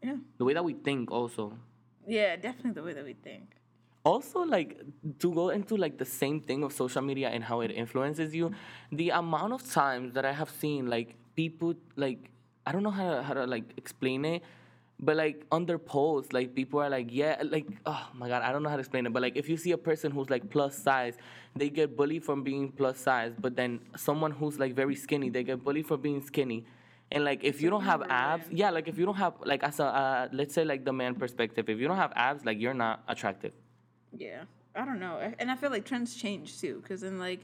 Yeah, 0.06 0.17
The 0.38 0.44
way 0.47 0.55
that 0.58 0.64
we 0.70 0.75
think 0.88 1.11
also. 1.19 1.44
yeah, 2.19 2.37
definitely 2.47 2.73
the 2.81 2.85
way 2.88 2.94
that 2.99 3.05
we 3.12 3.14
think. 3.29 3.47
also 4.14 4.41
like 4.56 4.70
to 5.23 5.29
go 5.38 5.44
into 5.58 5.75
like 5.85 5.94
the 6.03 6.05
same 6.23 6.37
thing 6.49 6.61
of 6.67 6.70
social 6.82 7.03
media 7.11 7.29
and 7.35 7.43
how 7.50 7.56
it 7.67 7.73
influences 7.82 8.31
you 8.38 8.47
the 9.00 9.08
amount 9.23 9.53
of 9.56 9.62
times 9.82 10.08
that 10.17 10.25
i 10.31 10.35
have 10.41 10.50
seen 10.62 10.82
like 10.97 11.08
people 11.41 11.73
like 12.05 12.20
i 12.67 12.70
don't 12.73 12.85
know 12.88 12.94
how 13.00 13.08
to, 13.14 13.17
how 13.29 13.35
to 13.38 13.44
like 13.55 13.67
explain 13.82 14.20
it 14.32 14.41
but 15.08 15.14
like 15.23 15.37
under 15.58 15.76
posts 15.94 16.31
like 16.38 16.49
people 16.61 16.79
are 16.85 16.88
like 16.99 17.09
yeah 17.23 17.35
like 17.56 17.67
oh 17.94 18.05
my 18.20 18.29
god 18.32 18.41
i 18.47 18.52
don't 18.52 18.62
know 18.64 18.73
how 18.75 18.79
to 18.81 18.85
explain 18.87 19.05
it 19.09 19.12
but 19.17 19.23
like 19.26 19.37
if 19.43 19.49
you 19.52 19.56
see 19.64 19.73
a 19.81 19.82
person 19.91 20.09
who's 20.14 20.31
like 20.35 20.44
plus 20.55 20.79
size 20.88 21.14
they 21.61 21.69
get 21.81 21.97
bullied 21.99 22.25
from 22.29 22.44
being 22.50 22.64
plus 22.81 22.97
size 23.09 23.32
but 23.47 23.52
then 23.61 23.81
someone 24.06 24.31
who's 24.38 24.56
like 24.64 24.73
very 24.82 24.94
skinny 25.05 25.29
they 25.37 25.43
get 25.52 25.59
bullied 25.67 25.87
for 25.93 25.99
being 26.09 26.20
skinny 26.31 26.61
and 27.12 27.25
like 27.25 27.44
if 27.44 27.62
you 27.62 27.70
don't 27.70 27.85
have 27.85 28.03
abs 28.08 28.47
yeah 28.50 28.70
like 28.70 28.88
if 28.88 28.99
you 28.99 29.06
don't 29.06 29.17
have 29.17 29.35
like 29.44 29.62
as 29.62 29.79
a 29.81 29.85
uh, 29.85 30.29
let's 30.32 30.55
say 30.55 30.64
like 30.64 30.85
the 30.85 30.93
man 30.93 31.14
perspective 31.14 31.69
if 31.69 31.79
you 31.79 31.87
don't 31.87 31.97
have 31.97 32.12
abs 32.17 32.44
like 32.44 32.58
you're 32.58 32.75
not 32.75 33.03
attractive 33.08 33.53
Yeah, 34.12 34.44
I 34.75 34.85
don't 34.85 35.00
know, 35.00 35.19
and 35.38 35.50
I 35.50 35.56
feel 35.56 35.70
like 35.70 35.85
trends 35.85 36.14
change 36.14 36.61
too. 36.61 36.81
Because 36.82 37.00
then, 37.00 37.19
like, 37.19 37.41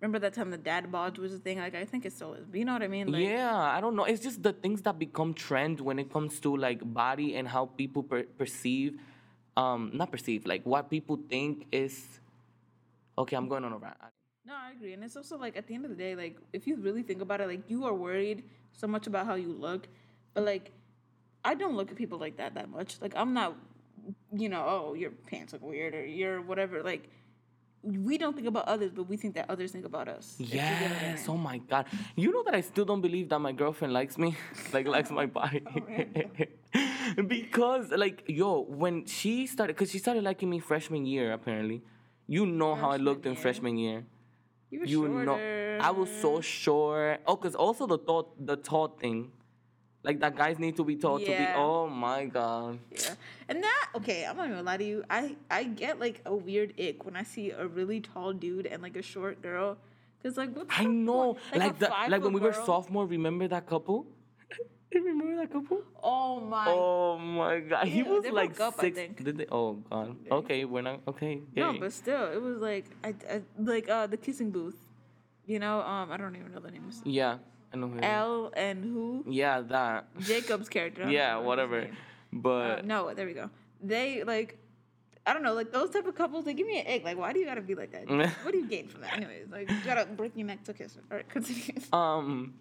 remember 0.00 0.18
that 0.20 0.34
time 0.34 0.50
the 0.50 0.58
dad 0.58 0.90
bod 0.90 1.18
was 1.18 1.34
a 1.34 1.38
thing? 1.38 1.58
Like, 1.58 1.74
I 1.74 1.84
think 1.84 2.04
it 2.04 2.12
still 2.12 2.34
is. 2.34 2.46
But 2.46 2.58
you 2.58 2.64
know 2.64 2.72
what 2.72 2.82
I 2.82 2.88
mean? 2.88 3.10
Like, 3.10 3.24
yeah, 3.24 3.56
I 3.56 3.80
don't 3.80 3.96
know. 3.96 4.04
It's 4.04 4.22
just 4.22 4.42
the 4.42 4.52
things 4.52 4.82
that 4.82 4.98
become 4.98 5.34
trend 5.34 5.80
when 5.80 5.98
it 5.98 6.12
comes 6.12 6.40
to 6.40 6.56
like 6.56 6.80
body 6.82 7.36
and 7.36 7.48
how 7.48 7.66
people 7.66 8.02
per- 8.02 8.24
perceive, 8.24 8.98
um, 9.56 9.90
not 9.94 10.10
perceive, 10.10 10.46
like 10.46 10.64
what 10.64 10.90
people 10.90 11.18
think 11.28 11.66
is. 11.72 12.20
Okay, 13.16 13.36
I'm 13.36 13.48
going 13.48 13.64
on 13.64 13.72
a 13.72 13.78
rant. 13.78 13.96
No, 14.46 14.54
I 14.54 14.72
agree. 14.72 14.92
And 14.92 15.02
it's 15.02 15.16
also 15.16 15.38
like 15.38 15.56
at 15.56 15.66
the 15.66 15.74
end 15.74 15.84
of 15.84 15.90
the 15.90 15.96
day, 15.96 16.14
like 16.14 16.36
if 16.52 16.66
you 16.66 16.76
really 16.76 17.02
think 17.02 17.22
about 17.22 17.40
it, 17.40 17.48
like 17.48 17.62
you 17.68 17.84
are 17.86 17.94
worried 17.94 18.44
so 18.72 18.86
much 18.86 19.06
about 19.06 19.26
how 19.26 19.34
you 19.34 19.52
look, 19.52 19.88
but 20.34 20.44
like 20.44 20.70
I 21.44 21.54
don't 21.54 21.76
look 21.76 21.90
at 21.90 21.96
people 21.96 22.18
like 22.18 22.36
that 22.36 22.54
that 22.54 22.68
much. 22.68 23.00
Like 23.00 23.14
I'm 23.16 23.32
not, 23.32 23.56
you 24.32 24.48
know, 24.48 24.64
oh 24.66 24.94
your 24.94 25.10
pants 25.10 25.52
look 25.54 25.62
weird 25.62 25.94
or 25.94 26.04
you're 26.04 26.42
whatever. 26.42 26.82
Like 26.82 27.08
we 27.82 28.18
don't 28.18 28.34
think 28.34 28.48
about 28.48 28.66
others, 28.66 28.92
but 28.94 29.08
we 29.08 29.16
think 29.16 29.34
that 29.34 29.48
others 29.50 29.72
think 29.72 29.84
about 29.84 30.08
us. 30.08 30.36
if 30.38 30.50
you 30.52 30.56
get 30.58 30.90
what 30.90 30.92
I 30.92 31.04
Yes. 31.06 31.26
Oh 31.28 31.36
my 31.36 31.58
god. 31.58 31.86
You 32.16 32.32
know 32.32 32.42
that 32.44 32.54
I 32.54 32.60
still 32.60 32.84
don't 32.84 33.00
believe 33.02 33.28
that 33.30 33.38
my 33.38 33.52
girlfriend 33.52 33.92
likes 33.94 34.18
me, 34.18 34.36
like 34.72 34.86
likes 34.86 35.10
my 35.10 35.26
body, 35.40 35.62
oh, 35.66 37.22
because 37.26 37.90
like 37.90 38.24
yo, 38.26 38.60
when 38.60 39.06
she 39.06 39.46
started, 39.46 39.74
cause 39.76 39.90
she 39.90 39.98
started 39.98 40.22
liking 40.24 40.50
me 40.50 40.58
freshman 40.58 41.06
year 41.06 41.32
apparently. 41.32 41.82
You 42.26 42.46
know 42.46 42.74
how 42.74 42.88
I 42.88 42.92
Freshman 42.92 43.04
looked 43.04 43.26
in 43.26 43.32
year? 43.32 43.40
freshman 43.42 43.76
year. 43.76 44.06
You 44.70 44.80
were 44.80 44.86
you 44.86 45.24
know 45.24 45.38
i 45.80 45.90
was 45.90 46.10
so 46.20 46.40
short. 46.40 47.20
Oh 47.26 47.36
because 47.36 47.54
also 47.54 47.86
the 47.86 47.98
thought 47.98 48.34
the 48.38 48.56
tall 48.56 48.88
thing. 48.88 49.30
Like 50.02 50.20
that 50.20 50.36
guys 50.36 50.58
need 50.58 50.76
to 50.76 50.84
be 50.84 50.96
taught 50.96 51.20
to 51.20 51.26
be 51.26 51.46
oh 51.56 51.88
my 51.88 52.26
god. 52.26 52.78
Yeah. 52.90 53.14
And 53.48 53.62
that 53.62 53.88
okay, 53.96 54.26
I'm 54.26 54.36
not 54.36 54.48
gonna 54.48 54.62
lie 54.62 54.76
to 54.76 54.84
you. 54.84 55.04
I 55.08 55.36
I 55.50 55.64
get 55.64 55.98
like 55.98 56.20
a 56.26 56.34
weird 56.34 56.74
ick 56.78 57.04
when 57.04 57.16
I 57.16 57.22
see 57.22 57.50
a 57.50 57.66
really 57.66 58.00
tall 58.00 58.32
dude 58.32 58.66
and 58.66 58.82
like 58.82 58.96
a 58.96 59.02
short 59.02 59.40
girl. 59.40 59.78
Cause 60.22 60.38
like 60.38 60.56
what's 60.56 60.72
i 60.78 60.84
know. 60.84 61.36
like 61.54 61.76
a 61.76 61.80
the 61.80 61.88
like 62.08 62.22
when 62.22 62.32
we 62.32 62.40
were 62.40 62.52
girl- 62.52 62.64
sophomore 62.64 63.04
remember 63.04 63.46
that 63.46 63.66
couple 63.66 64.06
remember 65.02 65.36
that 65.36 65.50
couple 65.52 65.80
Oh 66.02 66.40
my. 66.40 66.66
oh 66.68 67.18
my 67.18 67.60
god 67.60 67.86
he 67.88 67.98
Yeah, 68.00 68.08
was 68.10 68.22
they 68.22 68.30
like 68.30 68.56
broke 68.56 68.68
up, 68.68 68.74
I 68.78 68.82
six 68.82 68.96
think. 68.98 69.24
did 69.24 69.38
they 69.38 69.46
oh 69.50 69.74
god 69.90 70.16
okay 70.30 70.64
we're 70.64 70.82
not 70.82 71.00
okay 71.08 71.40
No, 71.56 71.72
but 71.72 71.92
still, 71.92 72.30
it 72.32 72.40
was 72.40 72.58
like 72.58 72.84
I, 73.02 73.14
I 73.30 73.42
like 73.58 73.88
uh 73.88 74.06
the 74.06 74.16
kissing 74.16 74.50
booth. 74.50 74.76
You 75.46 75.58
know, 75.58 75.80
um, 75.80 76.10
I 76.10 76.16
don't 76.16 76.34
even 76.36 76.52
know 76.52 76.60
the 76.60 76.70
names. 76.70 77.02
yeah 77.04 77.36
i 77.72 77.76
know 77.76 77.88
who. 77.88 78.00
L 78.00 78.52
and 78.56 78.84
who? 78.84 79.24
yeah 79.28 79.60
that 79.60 80.06
Jacob's 80.20 80.68
character. 80.68 81.10
Yeah 81.10 81.36
whatever 81.38 81.88
but 82.32 82.78
Uh, 82.78 82.82
no, 82.84 83.12
there 83.14 83.26
we 83.26 83.34
go. 83.34 83.50
They 83.82 84.22
like 84.24 84.58
I 85.26 85.32
don't 85.32 85.42
know, 85.42 85.54
like 85.54 85.72
those 85.72 85.88
type 85.88 86.06
of 86.06 86.14
couples, 86.14 86.44
they 86.44 86.52
give 86.52 86.66
me 86.66 86.80
an 86.80 86.86
egg. 86.86 87.02
Like, 87.02 87.16
why 87.16 87.32
do 87.32 87.40
you 87.40 87.46
gotta 87.46 87.62
be 87.62 87.74
like 87.74 87.92
that? 87.92 88.08
what 88.44 88.52
do 88.52 88.58
you 88.58 88.66
gain 88.68 88.88
from 88.88 89.00
that? 89.00 89.14
Anyways, 89.16 89.48
like, 89.50 89.70
you 89.70 89.76
gotta 89.84 90.04
break 90.04 90.32
your 90.36 90.46
neck 90.46 90.62
to 90.64 90.74
kiss. 90.74 90.98
All 91.10 91.16
right, 91.16 91.26
continue. 91.30 91.80
um 91.94 92.54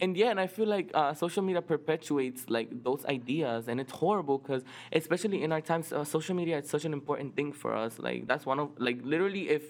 and 0.00 0.16
yeah 0.16 0.30
and 0.30 0.40
i 0.40 0.46
feel 0.46 0.66
like 0.66 0.90
uh, 0.94 1.12
social 1.14 1.42
media 1.42 1.60
perpetuates 1.62 2.48
like 2.48 2.68
those 2.82 3.04
ideas 3.06 3.68
and 3.68 3.80
it's 3.80 3.92
horrible 3.92 4.38
because 4.38 4.62
especially 4.92 5.42
in 5.42 5.52
our 5.52 5.60
times 5.60 5.92
uh, 5.92 6.04
social 6.04 6.34
media 6.34 6.58
is 6.58 6.68
such 6.68 6.84
an 6.84 6.92
important 6.92 7.34
thing 7.36 7.52
for 7.52 7.74
us 7.74 7.98
like 7.98 8.26
that's 8.26 8.46
one 8.46 8.58
of 8.60 8.70
like 8.78 8.98
literally 9.02 9.48
if 9.48 9.62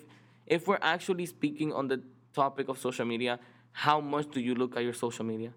if 0.47 0.66
we're 0.68 0.78
actually 0.82 1.26
speaking 1.26 1.73
on 1.73 1.88
the 1.88 2.00
topic 2.35 2.68
of 2.68 2.78
social 2.78 3.04
media 3.06 3.38
how 3.73 4.00
much 4.00 4.30
do 4.30 4.40
you 4.40 4.54
look 4.54 4.76
at 4.76 4.82
your 4.82 4.92
social 4.94 5.25
media 5.25 5.50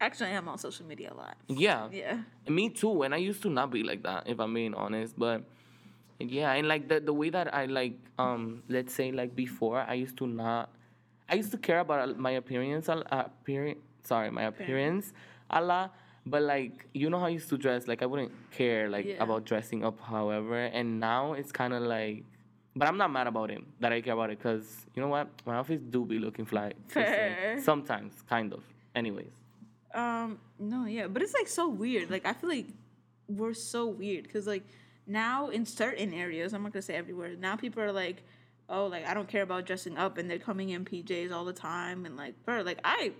Actually, 0.00 0.30
I 0.30 0.32
am 0.32 0.48
on 0.48 0.58
social 0.58 0.84
media 0.84 1.12
a 1.12 1.16
lot. 1.16 1.36
yeah 1.48 1.88
Yeah. 1.92 2.18
me 2.48 2.68
too 2.68 3.02
and 3.04 3.14
i 3.14 3.18
used 3.18 3.42
to 3.42 3.48
not 3.48 3.70
be 3.70 3.82
like 3.82 4.02
that 4.02 4.24
if 4.26 4.38
i'm 4.40 4.52
being 4.52 4.74
honest 4.74 5.14
but 5.18 5.44
yeah 6.18 6.52
and 6.52 6.68
like 6.68 6.88
the, 6.88 7.00
the 7.00 7.12
way 7.12 7.30
that 7.30 7.54
i 7.54 7.64
like 7.66 7.94
um 8.18 8.62
let's 8.68 8.92
say 8.92 9.12
like 9.12 9.34
before 9.34 9.78
i 9.80 9.94
used 9.94 10.16
to 10.18 10.26
not 10.26 10.68
i 11.28 11.34
used 11.34 11.50
to 11.50 11.58
care 11.58 11.80
about 11.80 12.18
my 12.18 12.32
appearance 12.32 12.88
a- 12.88 13.14
uh, 13.14 13.24
appearance 13.26 13.78
sorry 14.02 14.30
my 14.30 14.44
appearance 14.44 15.12
a 15.50 15.60
lot 15.60 15.94
but 16.26 16.42
like 16.42 16.86
you 16.94 17.08
know 17.10 17.18
how 17.18 17.26
i 17.26 17.34
used 17.38 17.48
to 17.48 17.56
dress 17.58 17.86
like 17.88 18.02
i 18.02 18.06
wouldn't 18.06 18.32
care 18.50 18.88
like 18.88 19.06
Yeah. 19.06 19.22
about 19.22 19.44
dressing 19.44 19.84
up 19.84 20.00
however 20.00 20.58
and 20.78 21.00
now 21.00 21.32
it's 21.34 21.52
kind 21.52 21.72
of 21.72 21.82
like 21.82 22.24
but 22.76 22.88
i'm 22.88 22.96
not 22.98 23.10
mad 23.10 23.26
about 23.26 23.50
it 23.50 23.62
that 23.80 23.92
i 23.92 24.00
care 24.00 24.14
about 24.14 24.30
it 24.30 24.38
because 24.38 24.86
you 24.94 25.00
know 25.02 25.08
what 25.08 25.28
my 25.46 25.54
outfits 25.56 25.84
do 25.90 26.04
be 26.04 26.18
looking 26.18 26.44
fly. 26.44 26.72
Fair. 26.88 27.60
sometimes 27.62 28.12
kind 28.28 28.52
of 28.52 28.62
anyways 28.94 29.32
Um, 29.94 30.38
no, 30.58 30.86
yeah, 30.86 31.06
but 31.06 31.22
it's 31.22 31.34
like 31.40 31.46
so 31.46 31.68
weird. 31.68 32.10
Like 32.10 32.26
I 32.26 32.32
feel 32.38 32.50
like 32.50 32.66
we're 33.28 33.54
so 33.54 33.86
weird 33.86 34.24
because 34.26 34.44
like 34.54 34.64
now 35.06 35.50
in 35.56 35.62
certain 35.64 36.10
areas, 36.12 36.52
I'm 36.52 36.64
not 36.64 36.72
gonna 36.72 36.82
say 36.82 36.96
everywhere. 36.96 37.30
Now 37.38 37.54
people 37.54 37.80
are 37.80 37.92
like, 37.92 38.18
oh, 38.68 38.86
like 38.86 39.06
I 39.06 39.14
don't 39.14 39.28
care 39.28 39.42
about 39.42 39.66
dressing 39.66 39.96
up, 39.98 40.18
and 40.18 40.30
they're 40.30 40.38
coming 40.38 40.70
in 40.70 40.84
PJs 40.84 41.32
all 41.32 41.44
the 41.44 41.52
time, 41.52 42.06
and 42.06 42.16
like, 42.16 42.34
bro, 42.44 42.62
like 42.62 42.80
I, 42.84 43.12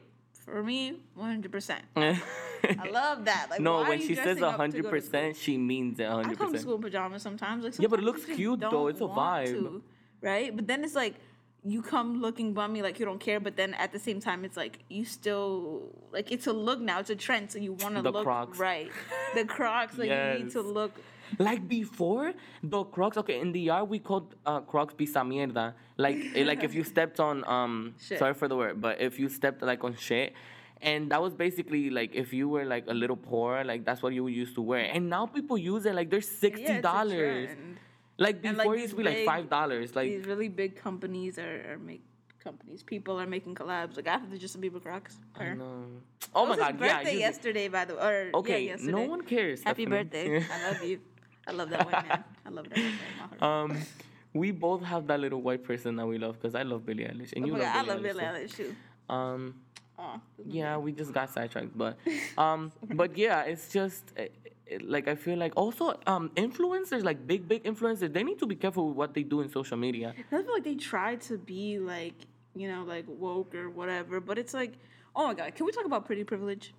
for 0.44 0.62
me, 0.62 1.00
100. 1.14 1.50
percent 1.52 1.82
I 1.96 2.88
love 2.90 3.26
that. 3.26 3.48
Like, 3.50 3.60
no, 3.60 3.82
when 3.82 4.00
she 4.00 4.14
says 4.14 4.38
dressing 4.38 4.44
up 4.44 4.52
to 4.52 4.56
hundred 4.56 4.82
go 4.84 4.90
to 4.90 5.00
school? 5.00 5.10
percent, 5.10 5.36
she 5.36 5.58
means 5.58 5.98
it 6.00 6.06
I 6.06 6.10
hundred 6.12 6.38
come 6.38 6.52
to 6.52 6.58
school 6.58 6.76
in 6.76 6.82
pajamas 6.82 7.22
sometimes. 7.22 7.64
Like 7.64 7.78
Yeah, 7.78 7.88
but 7.88 7.98
it 7.98 8.02
looks 8.04 8.24
cute, 8.24 8.60
though. 8.60 8.86
It's 8.88 9.00
a 9.00 9.04
vibe. 9.04 9.46
to, 9.52 9.82
right? 10.22 10.54
But 10.54 10.66
then 10.66 10.82
it's 10.84 10.94
like 10.94 11.14
you 11.66 11.80
come 11.82 12.20
looking 12.20 12.52
bummy, 12.54 12.82
like 12.82 12.98
you 12.98 13.04
don't 13.06 13.20
care. 13.20 13.40
But 13.40 13.56
then 13.56 13.74
at 13.74 13.92
the 13.92 13.98
same 13.98 14.20
time, 14.20 14.44
it's 14.44 14.56
like 14.56 14.78
you 14.88 15.04
still 15.04 15.90
like 16.12 16.30
it's 16.32 16.46
a 16.46 16.52
look 16.52 16.80
now. 16.80 17.00
It's 17.00 17.10
a 17.10 17.16
trend, 17.16 17.50
so 17.52 17.58
you 17.58 17.72
want 17.74 17.96
to 17.96 18.02
look 18.02 18.24
Crocs. 18.24 18.58
right. 18.58 18.90
The 19.34 19.44
Crocs, 19.44 19.98
like 19.98 20.08
you 20.10 20.44
need 20.44 20.50
to 20.52 20.60
Yes. 20.60 20.66
look. 20.66 20.92
Like 21.38 21.68
before, 21.68 22.32
the 22.62 22.84
Crocs. 22.84 23.16
Okay, 23.18 23.40
in 23.40 23.52
the 23.52 23.60
yard 23.60 23.88
we 23.88 23.98
called 23.98 24.34
uh, 24.46 24.60
Crocs 24.60 24.94
pisa 24.94 25.20
mierda. 25.20 25.74
Like, 25.96 26.16
eh, 26.34 26.44
like 26.44 26.62
if 26.64 26.74
you 26.74 26.84
stepped 26.94 27.20
on 27.20 27.44
um, 27.46 27.94
Shit. 28.00 28.18
sorry 28.18 28.34
for 28.34 28.48
the 28.48 28.56
word, 28.56 28.80
but 28.80 29.00
if 29.00 29.18
you 29.18 29.28
stepped 29.28 29.62
like 29.62 29.82
on 29.84 29.96
shit, 29.96 30.32
and 30.82 31.10
that 31.12 31.20
was 31.22 31.34
basically 31.34 31.88
like 31.90 32.14
if 32.14 32.32
you 32.32 32.48
were 32.48 32.64
like 32.64 32.84
a 32.88 32.94
little 32.94 33.16
poor, 33.16 33.64
like 33.64 33.84
that's 33.84 34.02
what 34.02 34.12
you 34.12 34.26
used 34.28 34.54
to 34.56 34.62
wear. 34.62 34.80
And 34.92 35.08
now 35.08 35.26
people 35.26 35.56
use 35.58 35.86
it 35.86 35.94
like 35.94 36.10
they're 36.10 36.20
sixty 36.20 36.80
dollars. 36.80 37.46
trend. 37.48 37.76
like 38.18 38.36
And, 38.44 38.56
before, 38.56 38.72
like, 38.72 38.78
it 38.78 38.82
used 38.82 38.90
to 38.92 38.96
be 38.96 39.02
like 39.04 39.24
five 39.24 39.48
dollars. 39.48 39.94
Like, 39.96 40.08
These 40.10 40.26
really 40.26 40.48
big 40.48 40.76
companies 40.76 41.38
are, 41.38 41.72
are 41.72 41.78
make 41.78 42.02
companies. 42.42 42.82
People 42.82 43.18
are 43.20 43.26
making 43.26 43.54
collabs. 43.54 43.96
Like 43.96 44.06
after 44.06 44.28
the 44.28 44.36
Justin 44.38 44.60
Bieber 44.62 44.82
Crocs. 44.82 45.16
I 45.40 45.54
know. 45.54 45.86
Oh 46.34 46.44
It 46.44 46.48
my 46.48 46.54
his 46.56 46.58
god, 46.64 46.80
yeah. 46.80 46.96
birthday 46.98 47.12
you- 47.14 47.18
yesterday, 47.20 47.68
by 47.68 47.84
the 47.86 47.94
way. 47.94 48.02
Or, 48.02 48.30
Okay, 48.40 48.60
yeah, 48.64 48.72
yesterday. 48.72 48.92
no 48.92 49.02
one 49.14 49.22
cares. 49.22 49.62
Happy 49.62 49.84
Stephanie. 49.86 50.04
birthday. 50.04 50.44
I 50.52 50.68
love 50.72 50.84
you. 50.84 51.00
I 51.46 51.52
love 51.52 51.70
that 51.70 51.84
white 51.86 52.08
man. 52.08 52.24
I 52.46 52.50
love 52.50 52.68
that 52.70 52.78
white 52.78 52.84
man. 52.84 52.92
in 53.38 53.38
my 53.40 53.46
heart. 53.46 53.70
Um, 53.70 53.78
we 54.32 54.50
both 54.50 54.82
have 54.82 55.06
that 55.06 55.20
little 55.20 55.40
white 55.42 55.62
person 55.64 55.96
that 55.96 56.06
we 56.06 56.18
love 56.18 56.34
because 56.40 56.54
I 56.54 56.62
love 56.62 56.84
Billie 56.84 57.04
Eilish 57.04 57.32
and 57.34 57.44
Oh 57.44 57.46
you 57.46 57.52
love 57.52 57.62
God, 57.62 57.76
I 57.76 57.82
Billie 57.82 57.88
love 57.94 58.02
Billie 58.02 58.24
Eilish. 58.24 58.56
Too. 58.56 58.74
too. 59.08 59.14
Um, 59.14 59.54
yeah, 60.46 60.76
we 60.76 60.92
just 60.92 61.12
got 61.12 61.30
sidetracked, 61.30 61.76
but 61.76 61.96
um, 62.38 62.72
but 62.94 63.16
yeah, 63.16 63.42
it's 63.42 63.68
just 63.72 64.02
eh, 64.16 64.28
eh, 64.70 64.78
like 64.82 65.06
I 65.08 65.14
feel 65.14 65.38
like 65.38 65.52
also 65.56 65.94
um 66.06 66.30
influencers 66.36 67.04
like 67.04 67.26
big 67.26 67.46
big 67.48 67.62
influencers 67.64 68.12
they 68.12 68.22
need 68.24 68.38
to 68.40 68.46
be 68.46 68.56
careful 68.56 68.88
with 68.88 68.96
what 68.96 69.14
they 69.14 69.22
do 69.22 69.40
in 69.40 69.48
social 69.50 69.76
media. 69.76 70.12
I 70.32 70.42
feel 70.42 70.52
like 70.52 70.64
they 70.64 70.74
try 70.74 71.16
to 71.16 71.38
be 71.38 71.78
like, 71.78 72.14
you 72.56 72.68
know, 72.68 72.82
like 72.82 73.04
woke 73.06 73.54
or 73.54 73.70
whatever, 73.70 74.20
but 74.20 74.36
it's 74.38 74.52
like, 74.54 74.72
oh 75.14 75.28
my 75.28 75.34
god, 75.34 75.54
can 75.54 75.64
we 75.66 75.72
talk 75.72 75.84
about 75.84 76.06
pretty 76.06 76.24
privilege? 76.24 76.74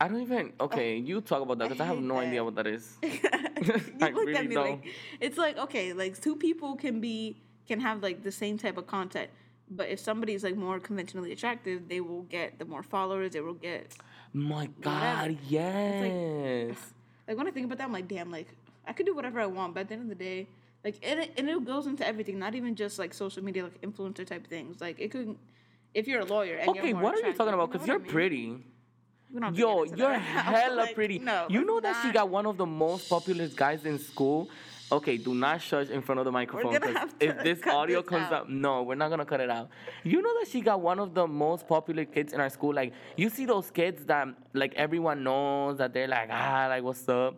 I 0.00 0.08
don't 0.08 0.20
even 0.20 0.52
oh. 0.60 0.64
okay. 0.66 0.96
You 0.96 1.20
talk 1.20 1.42
about 1.42 1.58
that 1.58 1.68
because 1.68 1.80
I, 1.80 1.86
have 1.86 1.96
hate 1.96 2.04
no 2.04 2.18
idea 2.18 2.44
what 2.44 2.54
that 2.56 2.66
is. 2.66 2.98
you 3.02 3.10
I 4.00 4.10
looked 4.10 4.26
really 4.26 4.34
at 4.36 4.46
me 4.48 4.54
don't. 4.54 4.70
like 4.82 4.84
it's 5.20 5.38
like 5.38 5.56
okay, 5.58 5.92
like 5.92 6.20
two 6.20 6.36
people 6.36 6.76
can 6.76 7.00
be 7.00 7.36
can 7.66 7.80
have 7.80 8.02
like 8.02 8.22
the 8.22 8.32
same 8.32 8.58
type 8.58 8.76
of 8.76 8.86
content, 8.86 9.30
but 9.70 9.88
if 9.88 9.98
somebody's 9.98 10.44
like 10.44 10.56
more 10.56 10.78
conventionally 10.78 11.32
attractive, 11.32 11.88
they 11.88 12.00
will 12.00 12.22
get 12.22 12.58
the 12.58 12.64
more 12.64 12.82
followers. 12.82 13.32
They 13.32 13.40
will 13.40 13.54
get 13.54 13.94
My 14.32 14.68
God, 14.80 15.38
yes. 15.48 16.76
like 17.28 17.36
when 17.36 17.46
I 17.48 17.50
think 17.50 17.66
about 17.66 17.78
that, 17.78 17.84
I'm 17.84 17.92
like, 17.92 18.08
damn, 18.08 18.30
like 18.30 18.48
I 18.86 18.92
could 18.92 19.06
do 19.06 19.14
whatever 19.14 19.40
I 19.40 19.46
want, 19.46 19.74
but 19.74 19.80
at 19.80 19.88
the 19.88 19.94
end 19.94 20.02
of 20.02 20.08
the 20.10 20.14
day, 20.24 20.46
like 20.84 20.96
and 21.02 21.20
it, 21.20 21.32
and 21.38 21.48
it 21.48 21.64
goes 21.64 21.86
into 21.86 22.06
everything, 22.06 22.38
not 22.38 22.54
even 22.54 22.74
just 22.76 22.98
like 22.98 23.14
social 23.14 23.42
media, 23.42 23.64
like 23.64 23.80
influencer 23.80 24.26
type 24.26 24.46
things. 24.46 24.80
Like 24.80 25.00
it 25.00 25.10
could, 25.10 25.36
if 25.94 26.06
you're 26.06 26.20
a 26.20 26.24
lawyer. 26.24 26.56
And 26.56 26.68
Okay, 26.70 26.88
you're 26.88 26.96
more 26.96 27.04
what 27.04 27.14
are 27.14 27.26
you 27.26 27.32
talking 27.32 27.54
about? 27.54 27.72
Because 27.72 27.88
what 27.88 27.90
I 27.90 27.94
you're 27.94 28.02
mean? 28.02 28.12
pretty. 28.12 28.64
We 29.32 29.40
don't 29.40 29.42
have 29.48 29.54
to 29.54 29.60
Yo, 29.60 29.84
you're 29.84 29.96
that. 29.96 30.18
hella 30.20 30.76
Like, 30.76 30.94
pretty. 30.94 31.18
No, 31.18 31.46
you 31.48 31.64
know 31.64 31.80
that 31.80 32.02
she 32.02 32.12
got 32.12 32.28
one 32.28 32.46
of 32.46 32.56
the 32.56 32.66
most 32.66 33.08
popular 33.08 33.48
guys 33.48 33.84
in 33.84 33.98
school. 33.98 34.48
Okay, 34.92 35.16
do 35.16 35.34
not 35.34 35.60
shush 35.60 35.88
in 35.88 36.00
front 36.00 36.20
of 36.20 36.24
the 36.24 36.30
microphone. 36.30 36.72
gonna 36.72 36.86
'cause 36.86 36.94
have 36.96 37.18
to 37.18 37.26
if 37.26 37.42
this 37.42 37.66
audio 37.66 38.02
this 38.02 38.08
comes 38.08 38.26
out. 38.26 38.32
up, 38.42 38.48
no, 38.48 38.84
we're 38.84 38.94
not 38.94 39.08
gonna 39.08 39.24
cut 39.26 39.40
it 39.40 39.50
out. 39.50 39.68
You 40.04 40.22
know 40.22 40.32
that 40.38 40.46
she 40.48 40.60
got 40.60 40.80
one 40.80 41.00
of 41.00 41.12
the 41.12 41.26
most 41.26 41.66
popular 41.66 42.04
kids 42.04 42.32
in 42.32 42.40
our 42.40 42.48
school. 42.50 42.72
Like 42.72 42.92
you 43.16 43.28
see 43.28 43.46
those 43.46 43.68
kids 43.72 44.04
that 44.06 44.28
like 44.52 44.74
everyone 44.76 45.24
knows 45.24 45.78
that 45.78 45.92
they're 45.92 46.06
like 46.06 46.28
ah 46.30 46.66
like 46.68 46.84
what's 46.84 47.08
up. 47.08 47.34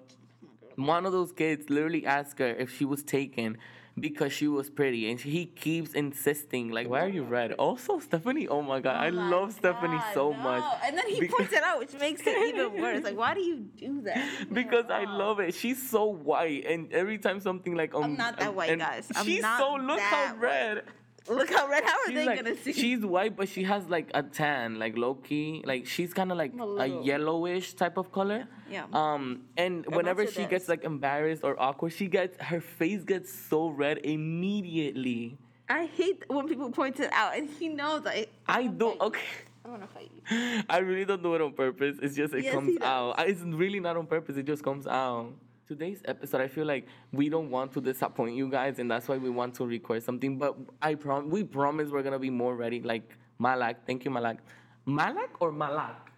One 0.77 1.07
of 1.07 1.13
those 1.13 1.33
kids 1.33 1.71
literally 1.71 2.05
asked 2.05 2.39
her 2.39 2.49
if 2.49 2.77
she 2.77 2.85
was 2.85 3.03
taken 3.03 3.57
because 4.01 4.33
she 4.33 4.49
was 4.49 4.71
pretty, 4.71 5.11
and 5.11 5.19
he 5.21 5.47
keeps 5.47 5.93
insisting 5.95 6.71
like, 6.71 6.89
"Why 6.89 7.01
are 7.05 7.09
you 7.09 7.25
red?" 7.25 7.53
Also, 7.53 7.99
Stephanie. 7.99 8.49
Oh 8.49 8.63
my 8.63 8.81
god, 8.81 8.97
I 8.97 9.09
Oh 9.09 9.13
my 9.13 9.31
love 9.31 9.53
Stephanie 9.53 10.01
so 10.15 10.31
no. 10.33 10.39
much. 10.39 10.65
And 10.85 10.97
then 10.97 11.07
he 11.09 11.21
Because- 11.21 11.37
points 11.37 11.53
it 11.53 11.63
out, 11.63 11.79
which 11.79 11.95
makes 12.01 12.23
it 12.27 12.37
even 12.55 12.81
worse. 12.81 13.03
Like, 13.05 13.17
why 13.17 13.35
do 13.35 13.41
you 13.41 13.57
do 13.77 14.01
that? 14.03 14.19
because 14.53 14.87
I 14.91 15.05
love 15.05 15.41
it. 15.41 15.55
She's 15.55 15.81
so 15.91 16.05
white, 16.07 16.65
and 16.67 16.93
every 16.93 17.19
time 17.19 17.41
something 17.41 17.75
like 17.75 17.95
um, 17.95 18.05
I'm 18.05 18.17
not 18.17 18.39
that 18.39 18.49
um, 18.49 18.55
white, 18.57 18.79
guys. 18.79 19.11
I'm 19.15 19.25
she's 19.25 19.43
so 19.59 19.75
look 19.75 20.01
how 20.01 20.35
red. 20.37 20.85
Look 21.29 21.51
how 21.53 21.69
red. 21.69 21.85
How 21.85 21.91
are 21.91 22.07
She's 22.07 22.15
they 22.15 22.27
like 22.27 22.43
gonna 22.45 22.57
see? 22.57 22.73
she's 22.73 23.05
white, 23.05 23.37
but 23.37 23.49
she 23.49 23.63
has 23.65 23.89
like 23.89 24.11
a 24.15 24.23
tan, 24.23 24.79
like 24.79 24.97
low 24.97 25.15
key, 25.15 25.63
like 25.67 25.87
she's 25.87 26.13
kind 26.15 26.31
of 26.33 26.39
like 26.39 26.53
A 26.59 26.63
a, 26.63 27.03
yellowish 27.03 27.75
type 27.75 27.97
of 27.99 28.11
color. 28.13 28.47
Yeah. 28.71 28.85
Um, 28.93 29.43
and 29.57 29.85
whenever 29.95 30.27
she 30.27 30.45
gets 30.47 30.69
like 30.69 30.85
embarrassed 30.85 31.43
or 31.45 31.61
awkward, 31.61 31.93
she 31.93 32.07
gets 32.09 32.41
her 32.43 32.61
face 32.61 33.05
gets 33.05 33.33
so 33.33 33.69
red 33.69 33.99
immediately. 34.05 35.37
I 35.69 35.87
hate 35.87 36.25
when 36.29 36.49
people 36.49 36.71
point 36.71 36.99
it 37.01 37.11
out, 37.13 37.37
and 37.37 37.49
he 37.49 37.69
knows. 37.69 38.05
Like, 38.05 38.31
I 38.47 38.61
I'm 38.61 38.79
don't. 38.79 39.01
okay. 39.01 39.21
I 39.65 39.69
want 39.69 39.83
to 39.83 39.89
fight 39.89 40.11
you. 40.31 40.63
I 40.71 40.79
really 40.79 41.05
don't 41.05 41.23
do 41.23 41.35
it 41.35 41.43
on 41.43 41.53
purpose. 41.53 41.99
It's 42.01 42.17
just 42.17 42.33
it 42.33 42.45
Yes, 42.45 42.55
comes 42.55 42.81
out. 42.81 43.19
I- 43.19 43.25
It's 43.27 43.43
really 43.43 43.81
not 43.81 43.97
on 43.99 44.07
purpose. 44.07 44.37
It 44.39 44.47
just 44.47 44.63
comes 44.63 44.87
out. 44.87 45.33
Today's 45.69 46.01
episode, 46.07 46.41
I 46.41 46.49
feel 46.49 46.65
like 46.65 46.87
we 47.13 47.29
don't 47.29 47.51
want 47.51 47.75
to 47.75 47.83
disappoint 47.83 48.35
you 48.35 48.49
guys, 48.49 48.79
and 48.79 48.91
that's 48.91 49.07
why 49.07 49.19
we 49.19 49.29
want 49.29 49.55
to 49.57 49.67
record 49.67 50.03
something. 50.03 50.39
But 50.39 50.57
I 50.81 50.95
prom, 50.95 51.29
we 51.29 51.45
promise 51.45 51.91
we're 51.91 52.03
gonna 52.03 52.19
be 52.19 52.31
more 52.31 52.57
ready. 52.57 52.81
Like 52.81 53.19
Malak, 53.39 53.87
thank 53.87 54.07
you, 54.07 54.11
Malak. 54.11 54.39
Malak 54.87 55.37
or 55.41 55.53
Malak? 55.53 56.11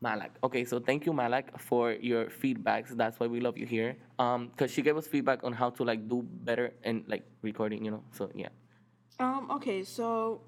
Malak. 0.00 0.38
Okay, 0.44 0.64
so 0.64 0.78
thank 0.78 1.06
you, 1.06 1.12
Malak, 1.12 1.58
for 1.58 1.94
your 1.94 2.26
feedbacks. 2.26 2.90
That's 2.90 3.18
why 3.18 3.26
we 3.26 3.40
love 3.40 3.58
you 3.58 3.66
here. 3.66 3.96
Um, 4.20 4.52
cause 4.56 4.70
she 4.70 4.80
gave 4.80 4.96
us 4.96 5.08
feedback 5.08 5.42
on 5.42 5.52
how 5.52 5.70
to 5.70 5.82
like 5.82 6.08
do 6.08 6.22
better 6.22 6.72
and 6.84 7.02
like 7.08 7.24
recording. 7.42 7.84
You 7.84 7.90
know, 7.98 8.04
so 8.12 8.30
yeah. 8.32 8.54
Um. 9.18 9.50
Okay. 9.50 9.82
So 9.82 10.42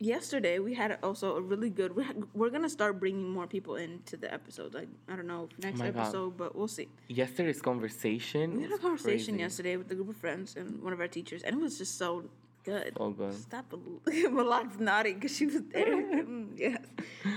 yesterday 0.00 0.58
we 0.58 0.74
had 0.74 0.98
also 1.02 1.36
a 1.36 1.40
really 1.40 1.70
good. 1.70 1.94
We're, 1.94 2.06
we're 2.34 2.50
gonna 2.50 2.68
start 2.68 2.98
bringing 2.98 3.28
more 3.28 3.46
people 3.46 3.76
into 3.76 4.16
the 4.16 4.32
episode. 4.32 4.74
Like 4.74 4.88
I 5.08 5.16
don't 5.16 5.26
know 5.26 5.48
next 5.62 5.80
God. 5.80 5.96
episode, 5.96 6.36
but 6.36 6.56
we'll 6.56 6.68
see. 6.68 6.88
Yesterday's 7.08 7.62
conversation. 7.62 8.56
We 8.56 8.62
had 8.62 8.72
a 8.72 8.78
conversation 8.78 9.34
crazy. 9.34 9.42
yesterday 9.42 9.76
with 9.76 9.90
a 9.90 9.94
group 9.94 10.08
of 10.08 10.16
friends 10.16 10.56
and 10.56 10.82
one 10.82 10.92
of 10.92 11.00
our 11.00 11.08
teachers, 11.08 11.42
and 11.42 11.56
it 11.56 11.62
was 11.62 11.78
just 11.78 11.98
so 11.98 12.24
good. 12.64 12.94
So 12.96 13.10
good. 13.10 13.34
Stop 13.34 13.72
Malak's 14.06 14.78
nodding 14.78 15.14
because 15.14 15.36
she 15.36 15.46
was 15.46 15.62
there. 15.72 16.00
Mm, 16.20 16.48
yes, 16.56 16.78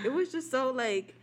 it 0.03 0.11
was 0.11 0.31
just 0.31 0.51
so 0.51 0.71
like, 0.71 1.15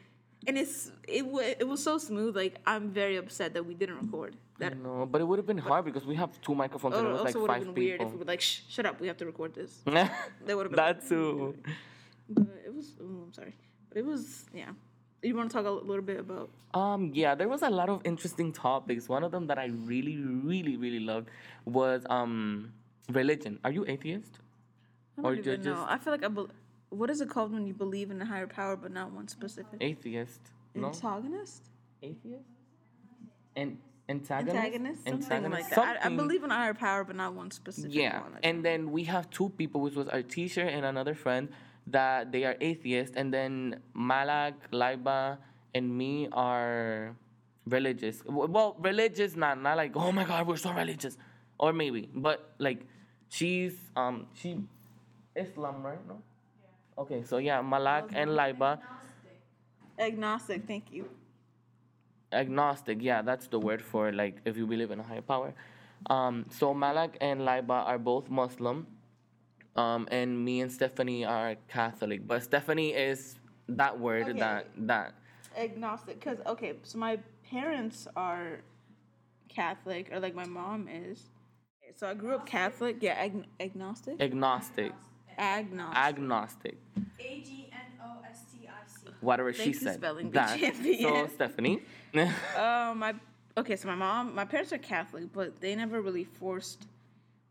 and 0.46 0.56
it's 0.58 0.90
it 1.06 1.26
was 1.26 1.44
it 1.58 1.66
was 1.68 1.82
so 1.82 1.98
smooth. 1.98 2.36
Like 2.36 2.58
I'm 2.66 2.90
very 2.90 3.16
upset 3.16 3.54
that 3.54 3.64
we 3.66 3.74
didn't 3.74 3.98
record 4.00 4.36
that. 4.58 4.76
No, 4.78 5.06
but 5.06 5.20
it 5.20 5.24
would 5.24 5.38
have 5.38 5.46
been 5.46 5.58
hard 5.58 5.84
because 5.84 6.04
we 6.06 6.14
have 6.16 6.40
two 6.40 6.54
microphones 6.54 6.94
and 6.96 7.06
Oh, 7.06 7.10
it 7.10 7.12
was 7.12 7.20
also 7.20 7.38
like 7.38 7.42
would 7.42 7.50
have 7.50 7.58
five 7.66 7.74
been 7.74 7.84
weird 7.84 8.00
if 8.00 8.06
people. 8.06 8.12
we 8.12 8.18
were 8.18 8.24
like, 8.24 8.40
Shh, 8.40 8.60
shut 8.68 8.86
up, 8.86 9.00
we 9.00 9.06
have 9.08 9.16
to 9.18 9.26
record 9.26 9.54
this. 9.54 9.72
that 9.86 10.10
would've 10.46 10.72
been 10.72 10.76
that 10.76 11.06
too. 11.08 11.56
But 12.28 12.46
it 12.64 12.74
was. 12.74 12.92
Oh, 13.00 13.24
I'm 13.26 13.32
sorry, 13.34 13.54
but 13.88 13.98
it 13.98 14.06
was 14.06 14.46
yeah. 14.54 14.70
You 15.22 15.36
want 15.36 15.50
to 15.50 15.54
talk 15.56 15.66
a 15.66 15.70
little 15.70 16.02
bit 16.02 16.20
about? 16.20 16.48
Um, 16.72 17.10
yeah, 17.12 17.34
there 17.34 17.48
was 17.48 17.60
a 17.62 17.68
lot 17.68 17.90
of 17.90 18.00
interesting 18.06 18.52
topics. 18.52 19.06
One 19.08 19.22
of 19.22 19.32
them 19.32 19.46
that 19.48 19.58
I 19.58 19.66
really, 19.66 20.16
really, 20.16 20.76
really 20.78 21.00
loved 21.00 21.28
was 21.66 22.06
um 22.08 22.72
religion. 23.10 23.58
Are 23.64 23.70
you 23.70 23.84
atheist? 23.86 24.38
I 25.18 25.20
Or 25.22 25.34
don't 25.34 25.44
you're 25.44 25.54
even 25.54 25.64
know. 25.66 25.74
just- 25.74 25.90
I 25.90 25.98
feel 25.98 26.12
like 26.14 26.24
I. 26.24 26.28
Be- 26.28 26.46
what 26.90 27.08
is 27.10 27.20
it 27.20 27.28
called 27.30 27.52
when 27.52 27.66
you 27.66 27.74
believe 27.74 28.10
in 28.10 28.20
a 28.20 28.24
higher 28.24 28.46
power 28.46 28.76
but 28.76 28.92
not 28.92 29.12
one 29.12 29.28
specific? 29.28 29.78
Atheist. 29.80 30.40
No? 30.74 30.88
Antagonist. 30.88 31.70
Atheist? 32.02 32.44
And 33.56 33.78
antagonist? 34.08 34.56
Antagonist. 34.56 35.04
Something 35.06 35.50
like 35.50 35.64
Antagonist? 35.64 35.70
that. 35.70 36.04
I, 36.04 36.06
I 36.06 36.16
believe 36.16 36.42
in 36.44 36.50
a 36.50 36.54
higher 36.54 36.74
power 36.74 37.04
but 37.04 37.16
not 37.16 37.32
one 37.34 37.50
specific 37.50 37.94
Yeah, 37.94 38.20
one. 38.20 38.32
like 38.34 38.40
and 38.44 38.64
then 38.64 38.90
we 38.90 39.04
have 39.04 39.30
two 39.30 39.50
people, 39.50 39.80
which 39.80 39.94
was 39.94 40.08
our 40.08 40.22
teacher 40.22 40.62
and 40.62 40.84
another 40.84 41.14
friend, 41.14 41.48
that 41.86 42.30
they 42.32 42.44
are 42.44 42.56
atheist, 42.60 43.14
and 43.16 43.32
then 43.32 43.80
Malak, 43.94 44.70
Laiba, 44.70 45.38
and 45.74 45.96
me 45.96 46.28
are 46.32 47.16
religious. 47.66 48.22
Well, 48.26 48.76
religious, 48.78 49.34
not 49.36 49.60
not 49.60 49.76
like 49.76 49.92
oh 49.96 50.12
my 50.12 50.24
god, 50.24 50.46
we're 50.46 50.56
so 50.56 50.72
religious, 50.72 51.16
or 51.58 51.72
maybe, 51.72 52.08
but 52.14 52.52
like 52.58 52.86
she's 53.28 53.74
um 53.96 54.26
she 54.34 54.58
Islam, 55.34 55.82
right? 55.84 55.98
No. 56.06 56.22
Okay, 56.98 57.22
so 57.24 57.38
yeah, 57.38 57.60
Malak 57.62 58.10
and 58.14 58.30
Laiba, 58.30 58.78
Agnostic. 59.98 60.66
Thank 60.66 60.92
you. 60.92 61.08
agnostic 62.32 62.98
yeah 63.02 63.22
that's 63.22 63.48
the 63.48 63.58
word 63.58 63.82
for 63.82 64.12
like 64.12 64.36
if 64.44 64.56
you 64.56 64.64
believe 64.64 64.92
in 64.92 65.00
a 65.00 65.02
higher 65.02 65.20
power 65.20 65.52
um, 66.10 66.46
so 66.48 66.72
malak 66.72 67.16
and 67.20 67.40
laiba 67.40 67.84
are 67.90 67.98
both 67.98 68.30
muslim 68.30 68.86
um, 69.74 70.06
and 70.12 70.44
me 70.44 70.60
and 70.60 70.70
stephanie 70.70 71.24
are 71.24 71.56
catholic 71.68 72.24
but 72.28 72.40
stephanie 72.40 72.90
is 72.94 73.34
that 73.68 73.98
word 73.98 74.28
Okay. 74.28 74.38
that 74.38 74.66
that 74.76 75.14
Agnostic. 75.58 76.20
Because 76.20 76.38
okay, 76.46 76.74
so 76.84 76.98
my 76.98 77.18
parents 77.50 78.06
are 78.14 78.60
Catholic, 79.48 80.10
or 80.12 80.20
like 80.20 80.34
my 80.34 80.46
mom 80.46 80.86
is. 80.88 81.28
So 81.96 82.06
I 82.06 82.14
grew 82.14 82.34
up 82.36 82.46
Catholic. 82.46 82.98
Yeah, 83.00 83.14
ag- 83.18 83.46
agnostic. 83.58 84.20
agnostic 84.20 84.92
Agnostic. 85.40 85.96
agnostic 85.96 86.78
A 87.18 87.40
G 87.40 87.68
N 87.72 87.78
O 88.04 88.22
S 88.28 88.44
T 88.52 88.68
I 88.68 88.72
C. 88.86 89.08
whatever 89.20 89.52
she 89.52 89.58
Thank 89.72 89.74
you, 89.74 89.80
said 89.80 89.94
spelling 89.94 90.30
that 90.32 90.58
champion. 90.58 91.00
so 91.02 91.26
stephanie 91.34 91.82
Um, 92.14 92.98
my 92.98 93.14
okay, 93.56 93.76
so 93.76 93.88
my 93.88 93.94
mom, 93.94 94.34
my 94.34 94.44
parents 94.44 94.72
are 94.72 94.78
Catholic, 94.78 95.32
but 95.32 95.60
they 95.60 95.74
never 95.74 96.00
really 96.02 96.24
forced 96.24 96.86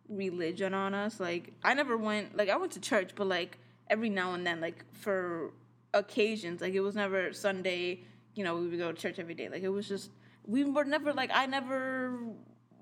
religion 0.09 0.73
on 0.73 0.93
us. 0.93 1.19
Like 1.19 1.53
I 1.63 1.73
never 1.73 1.97
went, 1.97 2.35
like 2.35 2.49
I 2.49 2.57
went 2.57 2.71
to 2.73 2.79
church, 2.81 3.11
but 3.15 3.27
like 3.27 3.57
every 3.89 4.09
now 4.09 4.33
and 4.33 4.45
then, 4.45 4.59
like 4.61 4.83
for 4.93 5.51
occasions, 5.93 6.61
like 6.61 6.73
it 6.73 6.81
was 6.81 6.95
never 6.95 7.31
Sunday. 7.33 8.01
You 8.35 8.43
know, 8.43 8.55
we 8.55 8.67
would 8.67 8.77
go 8.79 8.91
to 8.91 8.97
church 9.01 9.19
every 9.19 9.33
day. 9.33 9.49
Like 9.49 9.63
it 9.63 9.69
was 9.69 9.87
just 9.87 10.11
we 10.45 10.63
were 10.63 10.83
never 10.85 11.13
like 11.13 11.31
I 11.33 11.45
never, 11.45 12.17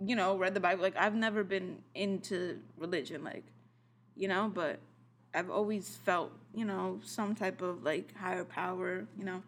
you 0.03 0.15
know, 0.15 0.37
read 0.37 0.53
the 0.53 0.59
Bible. 0.59 0.81
Like 0.83 0.97
I've 0.97 1.15
never 1.15 1.43
been 1.43 1.77
into 1.95 2.59
religion, 2.77 3.23
like 3.23 3.43
you 4.15 4.27
know, 4.27 4.51
but 4.53 4.79
I've 5.37 5.51
always 5.51 5.99
felt, 6.03 6.31
you 6.55 6.65
know, 6.65 6.99
some 7.03 7.35
type 7.35 7.61
of 7.61 7.83
like 7.83 8.15
higher 8.15 8.43
power, 8.43 9.05
you 9.17 9.25
know. 9.25 9.43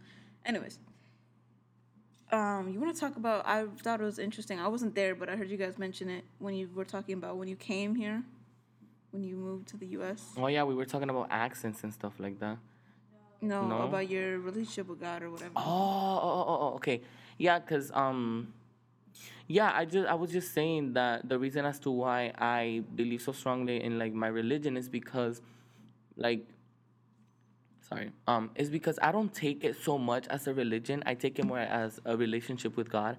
Anyways, 0.46 0.78
um, 2.32 2.70
you 2.72 2.80
want 2.80 2.94
to 2.94 3.00
talk 3.00 3.16
about? 3.18 3.48
I 3.48 3.66
thought 3.84 4.00
it 4.00 4.04
was 4.04 4.20
interesting. 4.20 4.60
I 4.60 4.68
wasn't 4.68 4.94
there, 4.94 5.16
but 5.16 5.30
I 5.30 5.36
heard 5.36 5.50
you 5.50 5.58
guys 5.58 5.78
mention 5.80 6.10
it 6.10 6.24
when 6.38 6.54
you 6.54 6.70
were 6.76 6.86
talking 6.86 7.16
about 7.16 7.38
when 7.38 7.48
you 7.48 7.56
came 7.56 7.96
here, 7.96 8.22
when 9.12 9.24
you 9.24 9.36
moved 9.36 9.68
to 9.70 9.78
the 9.78 9.88
U.S. 9.98 10.22
oh 10.38 10.48
yeah 10.48 10.64
we 10.64 10.76
were 10.76 10.86
talking 10.86 11.10
about 11.10 11.28
accents 11.32 11.84
and 11.84 11.92
stuff 11.92 12.14
like 12.20 12.40
that 12.40 12.58
No, 13.42 13.68
No? 13.68 13.82
about 13.84 14.08
your 14.10 14.38
relationship 14.40 14.88
with 14.88 15.00
God 15.00 15.24
or 15.24 15.32
whatever. 15.32 15.54
Oh, 15.56 15.62
oh, 15.62 16.46
oh, 16.48 16.58
oh, 16.62 16.74
okay. 16.76 17.02
Yeah, 17.38 17.60
cause 17.60 17.90
um, 17.96 18.54
yeah, 19.48 19.72
I 19.74 19.86
just 19.86 20.08
I 20.08 20.14
was 20.14 20.32
just 20.32 20.54
saying 20.54 20.94
that 20.94 21.28
the 21.28 21.40
reason 21.40 21.66
as 21.66 21.80
to 21.80 21.90
why 21.90 22.34
I 22.38 22.84
believe 22.96 23.22
so 23.22 23.32
strongly 23.32 23.82
in 23.82 23.98
like 23.98 24.14
my 24.14 24.28
religion 24.28 24.78
is 24.78 24.88
because, 24.90 25.42
like, 26.20 26.46
sorry, 27.88 28.12
um, 28.28 28.52
is 28.56 28.70
because 28.70 29.00
I 29.02 29.12
don't 29.12 29.34
take 29.34 29.64
it 29.64 29.76
so 29.82 29.98
much 29.98 30.28
as 30.28 30.48
a 30.48 30.54
religion. 30.54 31.02
I 31.06 31.16
take 31.16 31.40
it 31.40 31.46
more 31.46 31.60
as 31.60 32.00
a 32.06 32.16
relationship 32.16 32.78
with 32.78 32.90
God. 32.90 33.18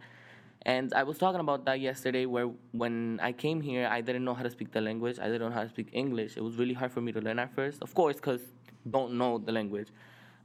And 0.67 0.93
I 0.93 1.05
was 1.05 1.17
talking 1.17 1.41
about 1.41 1.65
that 1.65 1.81
yesterday, 1.81 2.27
where 2.27 2.51
when 2.73 3.19
I 3.23 3.33
came 3.33 3.63
here, 3.63 3.89
I 3.91 4.03
didn't 4.03 4.25
know 4.25 4.35
how 4.35 4.43
to 4.43 4.51
speak 4.51 4.73
the 4.73 4.81
language. 4.83 5.19
I 5.19 5.25
didn't 5.25 5.41
know 5.41 5.55
how 5.55 5.63
to 5.63 5.71
speak 5.71 5.89
English. 5.93 6.37
It 6.37 6.45
was 6.45 6.57
really 6.57 6.75
hard 6.75 6.93
for 6.93 7.01
me 7.01 7.13
to 7.13 7.21
learn 7.21 7.39
at 7.39 7.55
first, 7.55 7.83
of 7.83 7.95
course, 7.95 8.17
because 8.17 8.43
don't 8.89 9.15
know 9.15 9.39
the 9.39 9.53
language. 9.53 9.89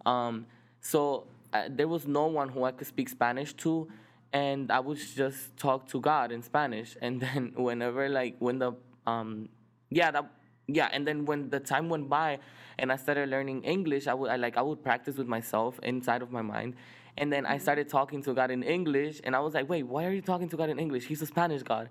Um, 0.05 0.45
so 0.79 1.27
uh, 1.51 1.63
there 1.69 1.89
was 1.89 2.07
no 2.07 2.27
one 2.27 2.47
who 2.47 2.63
I 2.63 2.71
could 2.71 2.87
speak 2.87 3.09
Spanish 3.09 3.53
to, 3.55 3.89
and 4.31 4.71
I 4.71 4.79
would 4.79 4.97
just 4.97 5.57
talk 5.57 5.87
to 5.89 5.99
God 5.99 6.31
in 6.31 6.41
Spanish. 6.41 6.95
And 7.01 7.19
then 7.19 7.51
whenever, 7.57 8.07
like, 8.07 8.37
when 8.39 8.59
the 8.59 8.71
um, 9.05 9.49
yeah, 9.89 10.11
that 10.11 10.31
yeah, 10.67 10.89
and 10.91 11.07
then 11.07 11.25
when 11.25 11.49
the 11.49 11.59
time 11.59 11.89
went 11.89 12.09
by, 12.09 12.39
and 12.77 12.91
I 12.91 12.95
started 12.95 13.29
learning 13.29 13.63
English, 13.63 14.07
I 14.07 14.13
would 14.13 14.29
I, 14.29 14.35
like 14.35 14.57
I 14.57 14.61
would 14.61 14.83
practice 14.83 15.17
with 15.17 15.27
myself 15.27 15.79
inside 15.83 16.21
of 16.21 16.31
my 16.31 16.41
mind. 16.41 16.75
And 17.17 17.31
then 17.31 17.45
I 17.45 17.57
started 17.59 17.87
talking 17.87 18.21
to 18.23 18.33
God 18.33 18.51
in 18.51 18.61
English, 18.63 19.21
and 19.23 19.35
I 19.35 19.39
was 19.39 19.53
like, 19.53 19.69
"Wait, 19.69 19.83
why 19.83 20.05
are 20.05 20.11
you 20.11 20.21
talking 20.21 20.49
to 20.49 20.57
God 20.57 20.69
in 20.69 20.79
English? 20.79 21.05
He's 21.05 21.21
a 21.21 21.25
Spanish 21.25 21.63
God." 21.63 21.89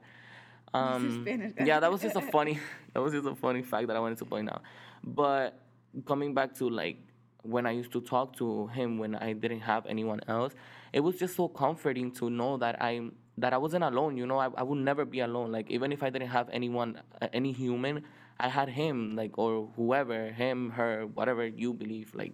Um, 0.75 1.23
Spanish 1.23 1.53
God. 1.53 1.67
yeah, 1.67 1.81
that 1.81 1.91
was 1.91 2.03
just 2.03 2.17
a 2.17 2.21
funny. 2.33 2.59
that 2.93 3.01
was 3.01 3.13
just 3.13 3.27
a 3.27 3.35
funny 3.35 3.63
fact 3.63 3.87
that 3.87 3.97
I 3.97 4.01
wanted 4.01 4.19
to 4.19 4.25
point 4.25 4.51
out. 4.51 4.63
But 5.03 5.59
coming 6.05 6.35
back 6.35 6.55
to 6.57 6.69
like 6.69 6.99
when 7.43 7.67
I 7.67 7.71
used 7.71 7.93
to 7.93 8.01
talk 8.01 8.37
to 8.37 8.67
him 8.69 8.99
when 8.99 9.15
I 9.15 9.33
didn't 9.35 9.61
have 9.61 9.87
anyone 9.87 10.21
else, 10.29 10.55
it 10.93 11.01
was 11.01 11.17
just 11.17 11.37
so 11.37 11.49
comforting 11.49 12.11
to 12.13 12.31
know 12.31 12.57
that 12.57 12.83
i'm 12.83 13.13
that 13.39 13.53
I 13.53 13.59
wasn't 13.59 13.85
alone. 13.85 14.17
You 14.17 14.27
know, 14.27 14.39
I, 14.39 14.49
I 14.57 14.63
would 14.63 14.79
never 14.79 15.05
be 15.05 15.21
alone. 15.21 15.51
Like 15.51 15.71
even 15.71 15.93
if 15.93 16.03
I 16.03 16.11
didn't 16.11 16.29
have 16.29 16.49
anyone, 16.51 17.01
uh, 17.21 17.29
any 17.33 17.53
human, 17.53 18.05
I 18.39 18.49
had 18.49 18.69
him. 18.69 19.17
Like 19.17 19.39
or 19.39 19.69
whoever, 19.77 20.31
him, 20.31 20.71
her, 20.71 21.07
whatever 21.07 21.47
you 21.47 21.73
believe. 21.73 22.15
Like 22.15 22.33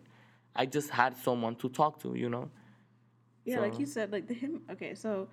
I 0.54 0.66
just 0.66 0.90
had 0.90 1.16
someone 1.16 1.56
to 1.56 1.68
talk 1.68 2.00
to. 2.02 2.14
You 2.14 2.28
know. 2.28 2.50
Yeah, 3.44 3.60
like 3.60 3.78
you 3.78 3.86
said, 3.86 4.12
like 4.12 4.28
the 4.28 4.34
him. 4.34 4.62
Okay, 4.70 4.94
so 4.94 5.28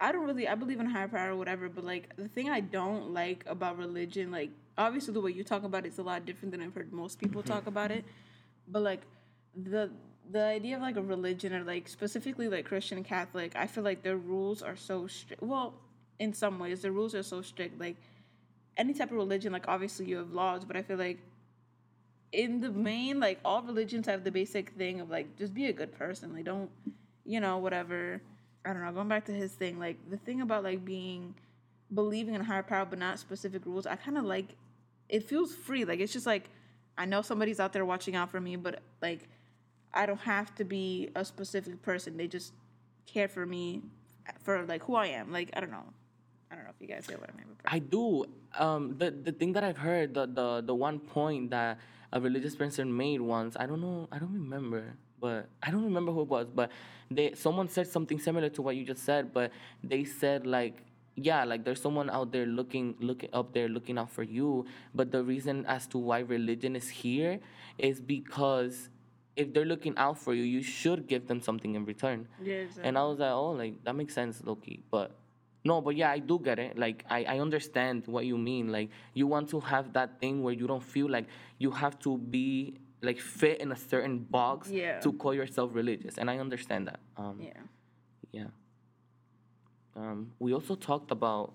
I 0.00 0.12
don't 0.12 0.26
really. 0.26 0.48
I 0.48 0.54
believe 0.54 0.80
in 0.80 0.86
a 0.86 0.90
higher 0.90 1.08
power 1.08 1.32
or 1.32 1.36
whatever, 1.36 1.68
but 1.68 1.84
like 1.84 2.16
the 2.16 2.28
thing 2.28 2.48
I 2.48 2.60
don't 2.60 3.12
like 3.12 3.44
about 3.46 3.78
religion, 3.78 4.30
like 4.30 4.50
obviously 4.78 5.12
the 5.12 5.20
way 5.20 5.30
you 5.30 5.44
talk 5.44 5.62
about 5.62 5.84
it 5.84 5.88
is 5.88 5.98
a 5.98 6.02
lot 6.02 6.24
different 6.24 6.52
than 6.52 6.62
I've 6.62 6.74
heard 6.74 6.92
most 6.92 7.18
people 7.18 7.42
mm-hmm. 7.42 7.52
talk 7.52 7.66
about 7.66 7.90
it. 7.90 8.04
But 8.66 8.82
like 8.82 9.02
the 9.54 9.90
the 10.30 10.42
idea 10.42 10.76
of 10.76 10.82
like 10.82 10.96
a 10.96 11.02
religion 11.02 11.52
or 11.52 11.64
like 11.64 11.88
specifically 11.88 12.48
like 12.48 12.64
Christian 12.64 13.02
Catholic, 13.04 13.54
I 13.56 13.66
feel 13.66 13.84
like 13.84 14.02
their 14.02 14.16
rules 14.16 14.62
are 14.62 14.76
so 14.76 15.06
strict. 15.06 15.42
Well, 15.42 15.74
in 16.18 16.32
some 16.32 16.58
ways, 16.58 16.82
the 16.82 16.92
rules 16.92 17.14
are 17.14 17.22
so 17.22 17.42
strict. 17.42 17.80
Like 17.80 17.96
any 18.76 18.94
type 18.94 19.10
of 19.10 19.16
religion, 19.16 19.52
like 19.52 19.68
obviously 19.68 20.06
you 20.06 20.16
have 20.18 20.32
laws, 20.32 20.64
but 20.64 20.76
I 20.76 20.82
feel 20.82 20.96
like 20.96 21.18
in 22.32 22.60
the 22.60 22.70
main, 22.70 23.20
like 23.20 23.40
all 23.44 23.62
religions 23.62 24.06
have 24.06 24.24
the 24.24 24.30
basic 24.30 24.70
thing 24.70 25.00
of 25.00 25.10
like 25.10 25.36
just 25.36 25.52
be 25.54 25.66
a 25.66 25.72
good 25.72 25.92
person. 25.92 26.32
Like 26.34 26.44
don't, 26.44 26.70
you 27.24 27.40
know, 27.40 27.58
whatever. 27.58 28.20
I 28.64 28.72
don't 28.72 28.84
know. 28.84 28.92
Going 28.92 29.08
back 29.08 29.24
to 29.26 29.32
his 29.32 29.52
thing, 29.52 29.78
like 29.78 29.98
the 30.10 30.16
thing 30.16 30.40
about 30.40 30.64
like 30.64 30.84
being 30.84 31.34
believing 31.92 32.34
in 32.34 32.40
higher 32.40 32.62
power 32.62 32.84
but 32.84 32.98
not 32.98 33.18
specific 33.18 33.66
rules. 33.66 33.86
I 33.86 33.96
kind 33.96 34.16
of 34.16 34.24
like 34.24 34.56
it 35.08 35.24
feels 35.24 35.54
free. 35.54 35.84
Like 35.84 36.00
it's 36.00 36.12
just 36.12 36.26
like 36.26 36.48
I 36.96 37.04
know 37.04 37.22
somebody's 37.22 37.60
out 37.60 37.72
there 37.72 37.84
watching 37.84 38.14
out 38.14 38.30
for 38.30 38.40
me, 38.40 38.56
but 38.56 38.80
like 39.02 39.28
I 39.92 40.06
don't 40.06 40.20
have 40.20 40.54
to 40.56 40.64
be 40.64 41.10
a 41.16 41.24
specific 41.24 41.82
person. 41.82 42.16
They 42.16 42.28
just 42.28 42.52
care 43.06 43.28
for 43.28 43.44
me 43.44 43.82
for 44.42 44.64
like 44.66 44.84
who 44.84 44.94
I 44.94 45.06
am. 45.06 45.32
Like 45.32 45.50
I 45.54 45.60
don't 45.60 45.72
know. 45.72 45.84
I 46.50 46.56
don't 46.56 46.64
know 46.64 46.70
if 46.70 46.80
you 46.80 46.88
guys 46.88 47.06
get 47.06 47.20
what 47.20 47.30
I 47.30 47.36
mean. 47.36 47.46
I 47.64 47.78
do. 47.78 48.24
Um, 48.58 48.96
the 48.98 49.10
the 49.10 49.32
thing 49.32 49.52
that 49.52 49.62
I've 49.64 49.78
heard, 49.78 50.14
the 50.14 50.26
the 50.26 50.62
the 50.66 50.74
one 50.74 50.98
point 50.98 51.50
that 51.50 51.78
a 52.12 52.20
religious 52.20 52.56
person 52.56 52.94
made 52.96 53.20
once, 53.20 53.56
I 53.58 53.66
don't 53.66 53.80
know, 53.80 54.08
I 54.10 54.18
don't 54.18 54.32
remember, 54.34 54.94
but 55.20 55.48
I 55.62 55.70
don't 55.70 55.84
remember 55.84 56.10
who 56.12 56.22
it 56.22 56.28
was, 56.28 56.48
but 56.52 56.70
they 57.10 57.34
someone 57.34 57.68
said 57.68 57.86
something 57.86 58.18
similar 58.18 58.48
to 58.50 58.62
what 58.62 58.74
you 58.74 58.84
just 58.84 59.04
said, 59.04 59.32
but 59.32 59.52
they 59.82 60.04
said 60.04 60.46
like. 60.46 60.82
Yeah, 61.16 61.44
like 61.44 61.64
there's 61.64 61.82
someone 61.82 62.08
out 62.08 62.32
there 62.32 62.46
looking, 62.46 62.94
looking 62.98 63.28
up 63.34 63.52
there, 63.52 63.68
looking 63.68 63.98
out 63.98 64.10
for 64.10 64.22
you. 64.22 64.64
But 64.94 65.10
the 65.10 65.22
reason 65.22 65.66
as 65.66 65.86
to 65.88 65.98
why 65.98 66.20
religion 66.20 66.74
is 66.76 66.88
here 66.88 67.40
is 67.76 68.00
because 68.00 68.88
if 69.36 69.52
they're 69.52 69.66
looking 69.66 69.94
out 69.98 70.16
for 70.18 70.32
you, 70.32 70.44
you 70.44 70.62
should 70.62 71.06
give 71.08 71.26
them 71.26 71.40
something 71.42 71.74
in 71.74 71.84
return. 71.84 72.26
yeah, 72.42 72.54
exactly. 72.64 72.88
And 72.88 72.96
I 72.96 73.02
was 73.04 73.18
like, 73.18 73.32
oh, 73.32 73.50
like 73.50 73.84
that 73.84 73.96
makes 73.96 74.14
sense, 74.14 74.40
lowkey. 74.40 74.80
But 74.90 75.10
no, 75.64 75.80
but 75.80 75.94
yeah, 75.96 76.10
I 76.10 76.18
do 76.20 76.38
get 76.38 76.58
it. 76.58 76.78
Like 76.78 77.04
I, 77.10 77.24
I 77.24 77.38
understand 77.38 78.04
what 78.06 78.24
you 78.24 78.38
mean. 78.38 78.72
Like 78.72 78.88
you 79.14 79.26
want 79.26 79.48
to 79.50 79.60
have 79.60 79.92
that 79.92 80.18
thing 80.20 80.42
where 80.42 80.54
you 80.54 80.66
don't 80.66 80.82
feel 80.82 81.08
like 81.10 81.26
you 81.58 81.70
have 81.70 81.98
to 82.00 82.16
be 82.18 82.74
like 83.02 83.18
fit 83.20 83.60
in 83.60 83.72
a 83.72 83.76
certain 83.76 84.18
box 84.18 84.70
Yeah. 84.70 85.00
to 85.00 85.12
call 85.12 85.34
yourself 85.34 85.70
religious. 85.74 86.18
And 86.18 86.30
I 86.30 86.38
understand 86.38 86.86
that. 86.88 87.00
Um 87.16 87.40
yeah. 87.40 87.60
yeah. 88.32 88.46
Um 89.96 90.32
we 90.38 90.52
also 90.54 90.74
talked 90.76 91.10
about 91.10 91.52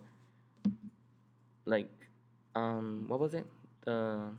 like 1.65 1.89
um 2.55 3.05
what 3.07 3.19
was 3.19 3.33
it? 3.33 3.45
The 3.85 4.29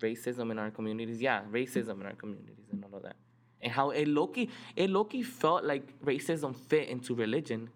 racism 0.00 0.50
in 0.50 0.58
our 0.58 0.70
communities. 0.70 1.20
Yeah, 1.20 1.42
racism 1.50 2.00
in 2.00 2.06
our 2.06 2.14
communities 2.14 2.66
and 2.72 2.84
all 2.84 2.96
of 2.96 3.02
that. 3.02 3.16
and 3.62 3.72
how 3.72 3.90
it 3.90 4.06
lowkey 4.08 4.48
it 4.76 4.90
lowkey 4.90 5.24
felt 5.24 5.64
like 5.64 5.98
racism 6.04 6.54
fit 6.54 6.88
into 6.88 7.14
religion. 7.14 7.70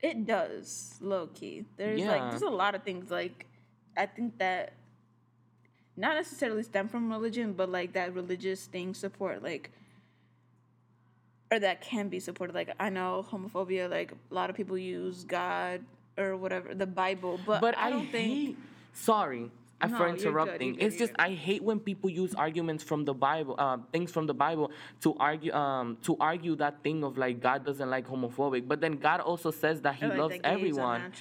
It 0.00 0.26
does, 0.26 0.96
low 1.00 1.26
key. 1.28 1.64
There's 1.76 2.00
Yeah. 2.00 2.10
like 2.10 2.30
there's 2.30 2.42
a 2.42 2.50
lot 2.50 2.74
of 2.74 2.82
things 2.82 3.10
like 3.10 3.46
I 3.96 4.06
think 4.06 4.38
that 4.38 4.74
not 5.96 6.14
necessarily 6.14 6.62
stem 6.62 6.88
from 6.88 7.10
religion, 7.10 7.52
but 7.52 7.68
like 7.68 7.92
that 7.94 8.14
religious 8.14 8.66
thing 8.66 8.94
support 8.94 9.42
like 9.42 9.70
or 11.50 11.58
that 11.58 11.80
can 11.80 12.08
be 12.08 12.20
supported. 12.20 12.54
Like 12.54 12.74
I 12.78 12.90
know 12.90 13.24
homophobia, 13.28 13.90
like 13.90 14.12
a 14.30 14.34
lot 14.34 14.50
of 14.50 14.56
people 14.56 14.78
use 14.78 15.24
God 15.24 15.82
or 16.16 16.36
whatever, 16.36 16.74
the 16.74 16.86
Bible, 16.86 17.40
but, 17.46 17.60
But 17.60 17.76
I 17.78 17.90
don't 17.90 18.10
think 18.10 18.32
hate, 18.32 18.56
sorry 18.92 19.50
No, 19.86 19.96
for 19.96 20.06
you're 20.08 20.16
good, 20.16 20.20
interrupting. 20.26 20.68
you're 20.68 20.76
good, 20.76 20.84
it's 20.84 20.94
you're 20.98 21.06
just 21.08 21.16
good. 21.16 21.24
I 21.24 21.34
hate 21.34 21.62
when 21.62 21.78
people 21.78 22.10
use 22.10 22.34
arguments 22.34 22.82
from 22.82 23.04
the 23.04 23.14
Bible, 23.14 23.54
uh, 23.58 23.78
things 23.92 24.10
from 24.10 24.26
the 24.26 24.34
Bible 24.34 24.72
to 25.02 25.14
argue 25.18 25.52
um 25.52 25.98
to 26.02 26.16
argue 26.18 26.56
that 26.56 26.82
thing 26.82 27.04
of 27.04 27.16
like 27.16 27.40
God 27.40 27.64
doesn't 27.64 27.88
like 27.88 28.06
homophobic, 28.08 28.66
but 28.66 28.80
then 28.80 28.94
God 28.96 29.20
also 29.20 29.50
says 29.50 29.80
that 29.82 29.94
He 29.94 30.06
or, 30.06 30.08
like, 30.08 30.18
loves 30.18 30.34
that 30.34 30.42
gays 30.42 30.50
are 30.50 30.54
everyone. 30.54 31.12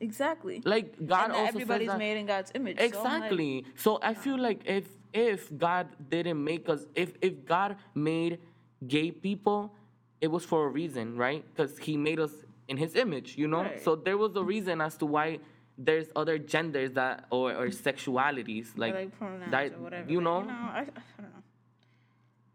Exactly. 0.00 0.62
Like 0.64 0.94
God 1.06 1.24
and 1.24 1.32
also 1.32 1.48
everybody's 1.48 1.88
says 1.88 1.94
that, 1.94 1.98
made 1.98 2.16
in 2.18 2.26
God's 2.26 2.52
image. 2.54 2.76
so 2.76 2.82
like, 2.82 2.94
Exactly. 2.94 3.64
So 3.76 3.98
I 4.02 4.14
feel 4.14 4.38
like 4.38 4.60
if 4.64 4.86
if 5.12 5.56
God 5.56 5.88
didn't 6.10 6.42
make 6.42 6.68
us, 6.68 6.86
if 6.94 7.14
if 7.22 7.44
God 7.46 7.76
made 7.94 8.38
gay 8.86 9.10
people, 9.10 9.74
it 10.20 10.28
was 10.28 10.44
for 10.44 10.66
a 10.66 10.68
reason, 10.68 11.16
right? 11.16 11.44
Because 11.54 11.78
He 11.78 11.96
made 11.96 12.20
us 12.20 12.32
in 12.68 12.76
His 12.76 12.94
image, 12.94 13.38
you 13.38 13.48
know. 13.48 13.62
Right. 13.62 13.82
So 13.82 13.96
there 13.96 14.18
was 14.18 14.36
a 14.36 14.42
reason 14.42 14.80
as 14.80 14.96
to 14.98 15.06
why 15.06 15.38
there's 15.78 16.08
other 16.16 16.38
genders 16.38 16.92
that 16.92 17.26
or, 17.30 17.52
or 17.52 17.66
sexualities 17.68 18.74
or, 18.76 18.80
like, 18.80 18.94
like 18.94 19.18
pronouns 19.18 19.50
that, 19.50 19.72
or 19.74 19.78
whatever. 19.78 20.10
you 20.10 20.18
like, 20.20 20.24
know. 20.24 20.40
you 20.40 20.46
know 20.46 20.52
I, 20.52 20.78
I 20.80 20.84
don't 20.84 21.32
know. 21.32 21.42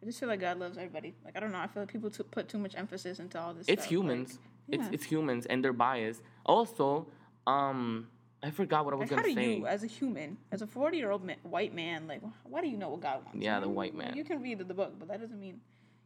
I 0.01 0.05
just 0.05 0.19
feel 0.19 0.29
like 0.29 0.39
God 0.39 0.57
loves 0.59 0.77
everybody. 0.77 1.13
Like 1.23 1.37
I 1.37 1.39
don't 1.39 1.51
know. 1.51 1.59
I 1.59 1.67
feel 1.67 1.83
like 1.83 1.91
people 1.91 2.09
to 2.11 2.23
put 2.23 2.49
too 2.49 2.57
much 2.57 2.75
emphasis 2.75 3.19
into 3.19 3.39
all 3.39 3.53
this. 3.53 3.67
it's 3.67 3.83
stuff. 3.83 3.91
humans. 3.91 4.29
Like, 4.67 4.79
It's 4.79 4.83
yeah. 4.87 4.93
it's 4.93 5.03
humans 5.05 5.45
and 5.45 5.63
they're 5.63 5.73
biased. 5.73 6.21
Also, 6.45 7.07
um, 7.45 8.07
I 8.43 8.49
forgot 8.49 8.85
what 8.85 8.93
I 8.95 8.97
was 8.97 9.11
Like, 9.11 9.19
gonna 9.21 9.23
say. 9.23 9.33
how 9.35 9.41
do 9.41 9.53
say. 9.53 9.57
you, 9.59 9.67
as 9.67 9.83
a 9.83 9.87
human, 9.87 10.37
as 10.51 10.61
a 10.63 10.67
forty-year-old 10.67 11.29
white 11.43 11.75
man, 11.75 12.07
like, 12.07 12.21
why 12.43 12.61
do 12.61 12.67
you 12.67 12.77
know 12.77 12.89
what 12.89 13.01
God 13.01 13.23
wants? 13.25 13.39
Yeah, 13.39 13.59
the 13.59 13.69
white 13.69 13.93
man. 13.95 14.15
You 14.15 14.23
can 14.23 14.41
read 14.41 14.57
the 14.59 14.73
book, 14.73 14.93
but 14.97 15.07
that 15.09 15.21
doesn't 15.21 15.39
mean 15.39 15.59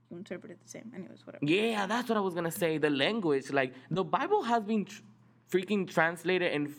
you 0.09 0.17
interpret 0.17 0.51
it 0.51 0.59
the 0.61 0.69
same. 0.69 0.91
Anyways, 0.93 1.25
whatever. 1.25 1.45
Yeah, 1.45 1.85
that's 1.87 2.09
what 2.09 2.17
I 2.17 2.21
was 2.21 2.33
gonna 2.33 2.51
say. 2.51 2.77
The 2.77 2.89
language, 2.89 3.49
like 3.51 3.73
the 3.89 4.03
Bible, 4.03 4.43
has 4.43 4.63
been 4.63 4.83
tr- 4.83 5.01
freaking 5.49 5.87
translated 5.89 6.51
mm, 6.51 6.73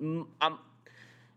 um, 0.00 0.58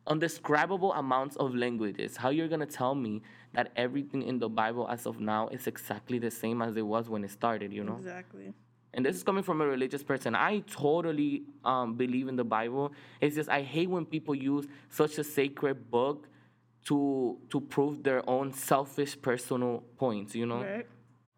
undescribable 0.08 0.94
amounts 0.94 1.36
of 1.38 1.56
languages. 1.56 2.18
How 2.18 2.30
you're 2.30 2.48
gonna 2.48 2.66
tell 2.66 2.96
me 2.96 3.22
that 3.54 3.72
everything 3.76 4.22
in 4.24 4.40
the 4.40 4.50
Bible 4.50 4.88
as 4.90 5.06
of 5.06 5.20
now 5.20 5.48
is 5.50 5.68
exactly 5.68 6.20
the 6.20 6.32
same 6.32 6.62
as 6.62 6.76
it 6.78 6.86
was 6.86 7.10
when 7.10 7.24
it 7.24 7.32
started? 7.32 7.74
You 7.74 7.84
know. 7.84 7.98
Exactly. 7.98 8.54
And 8.94 9.06
this 9.06 9.18
is 9.18 9.24
coming 9.24 9.44
from 9.44 9.60
a 9.60 9.66
religious 9.66 10.04
person. 10.04 10.36
I 10.36 10.60
totally 10.60 11.44
um, 11.66 11.96
believe 11.96 12.30
in 12.30 12.38
the 12.38 12.46
Bible. 12.46 12.94
It's 13.20 13.36
just 13.36 13.50
I 13.50 13.62
hate 13.62 13.90
when 13.90 14.06
people 14.06 14.34
use 14.34 14.68
such 14.90 15.18
a 15.18 15.24
sacred 15.24 15.92
book 15.92 16.28
to 16.86 17.38
to 17.50 17.60
prove 17.60 18.04
their 18.04 18.28
own 18.30 18.54
selfish 18.54 19.20
personal 19.22 19.84
points. 19.98 20.36
You 20.36 20.46
know. 20.46 20.62
Right. 20.64 20.88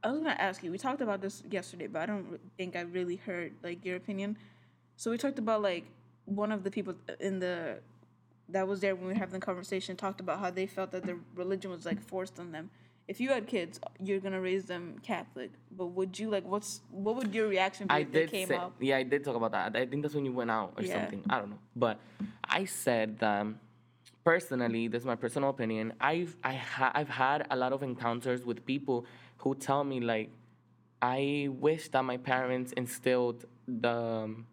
I 0.03 0.11
was 0.11 0.19
gonna 0.19 0.35
ask 0.37 0.63
you. 0.63 0.71
We 0.71 0.77
talked 0.77 1.01
about 1.01 1.21
this 1.21 1.43
yesterday, 1.49 1.87
but 1.87 2.03
I 2.03 2.05
don't 2.05 2.39
think 2.57 2.75
I 2.75 2.81
really 2.81 3.15
heard 3.15 3.53
like 3.63 3.83
your 3.83 3.95
opinion. 3.95 4.37
So 4.95 5.11
we 5.11 5.17
talked 5.17 5.39
about 5.39 5.61
like 5.61 5.85
one 6.27 6.51
of 6.51 6.63
the 6.63 6.69
people 6.71 6.93
in 7.19 7.39
the 7.39 7.79
that 8.49 8.67
was 8.67 8.79
there 8.79 8.95
when 8.95 9.07
we 9.07 9.13
were 9.13 9.19
having 9.19 9.39
the 9.39 9.45
conversation 9.45 9.95
talked 9.97 10.21
about 10.21 10.39
how 10.39 10.49
they 10.49 10.65
felt 10.67 10.91
that 10.91 11.03
their 11.05 11.17
religion 11.35 11.69
was 11.71 11.85
like 11.85 12.01
forced 12.01 12.39
on 12.39 12.51
them. 12.51 12.69
If 13.07 13.19
you 13.21 13.29
had 13.29 13.47
kids, 13.47 13.79
you're 14.03 14.19
gonna 14.19 14.39
raise 14.41 14.65
them 14.65 14.99
Catholic. 15.03 15.51
But 15.71 15.87
would 15.87 16.17
you 16.19 16.29
like 16.29 16.45
what's 16.45 16.81
what 16.91 17.15
would 17.17 17.33
your 17.33 17.47
reaction 17.47 17.87
be 17.87 17.93
I 17.93 17.99
if 17.99 18.11
they 18.11 18.19
did 18.21 18.31
came 18.31 18.47
say, 18.49 18.55
up? 18.55 18.73
yeah, 18.79 18.97
I 18.97 19.03
did 19.03 19.23
talk 19.23 19.35
about 19.35 19.51
that. 19.53 19.75
I 19.75 19.85
think 19.85 20.01
that's 20.03 20.13
when 20.15 20.25
you 20.25 20.33
went 20.33 20.51
out 20.51 20.73
or 20.77 20.83
Yeah. 20.83 20.93
something. 20.93 21.23
I 21.29 21.39
don't 21.39 21.49
know, 21.51 21.59
but 21.75 21.99
I 22.43 22.65
said 22.65 23.19
that 23.19 23.47
personally, 24.23 24.87
this 24.89 25.01
is 25.03 25.05
my 25.05 25.15
personal 25.15 25.49
opinion. 25.49 25.93
I've 26.01 26.35
I 26.43 26.53
ha- 26.53 26.91
I've 26.93 27.09
had 27.09 27.47
a 27.49 27.55
lot 27.55 27.71
of 27.73 27.81
encounters 27.83 28.43
with 28.45 28.65
people 28.65 29.05
who 29.37 29.55
tell 29.55 29.83
me 29.83 29.99
like, 30.01 30.29
I 31.01 31.47
wish 31.51 31.89
that 31.89 32.03
my 32.03 32.17
parents 32.17 32.71
instilled 32.73 33.45
the, 33.67 33.89
um, 33.93 34.47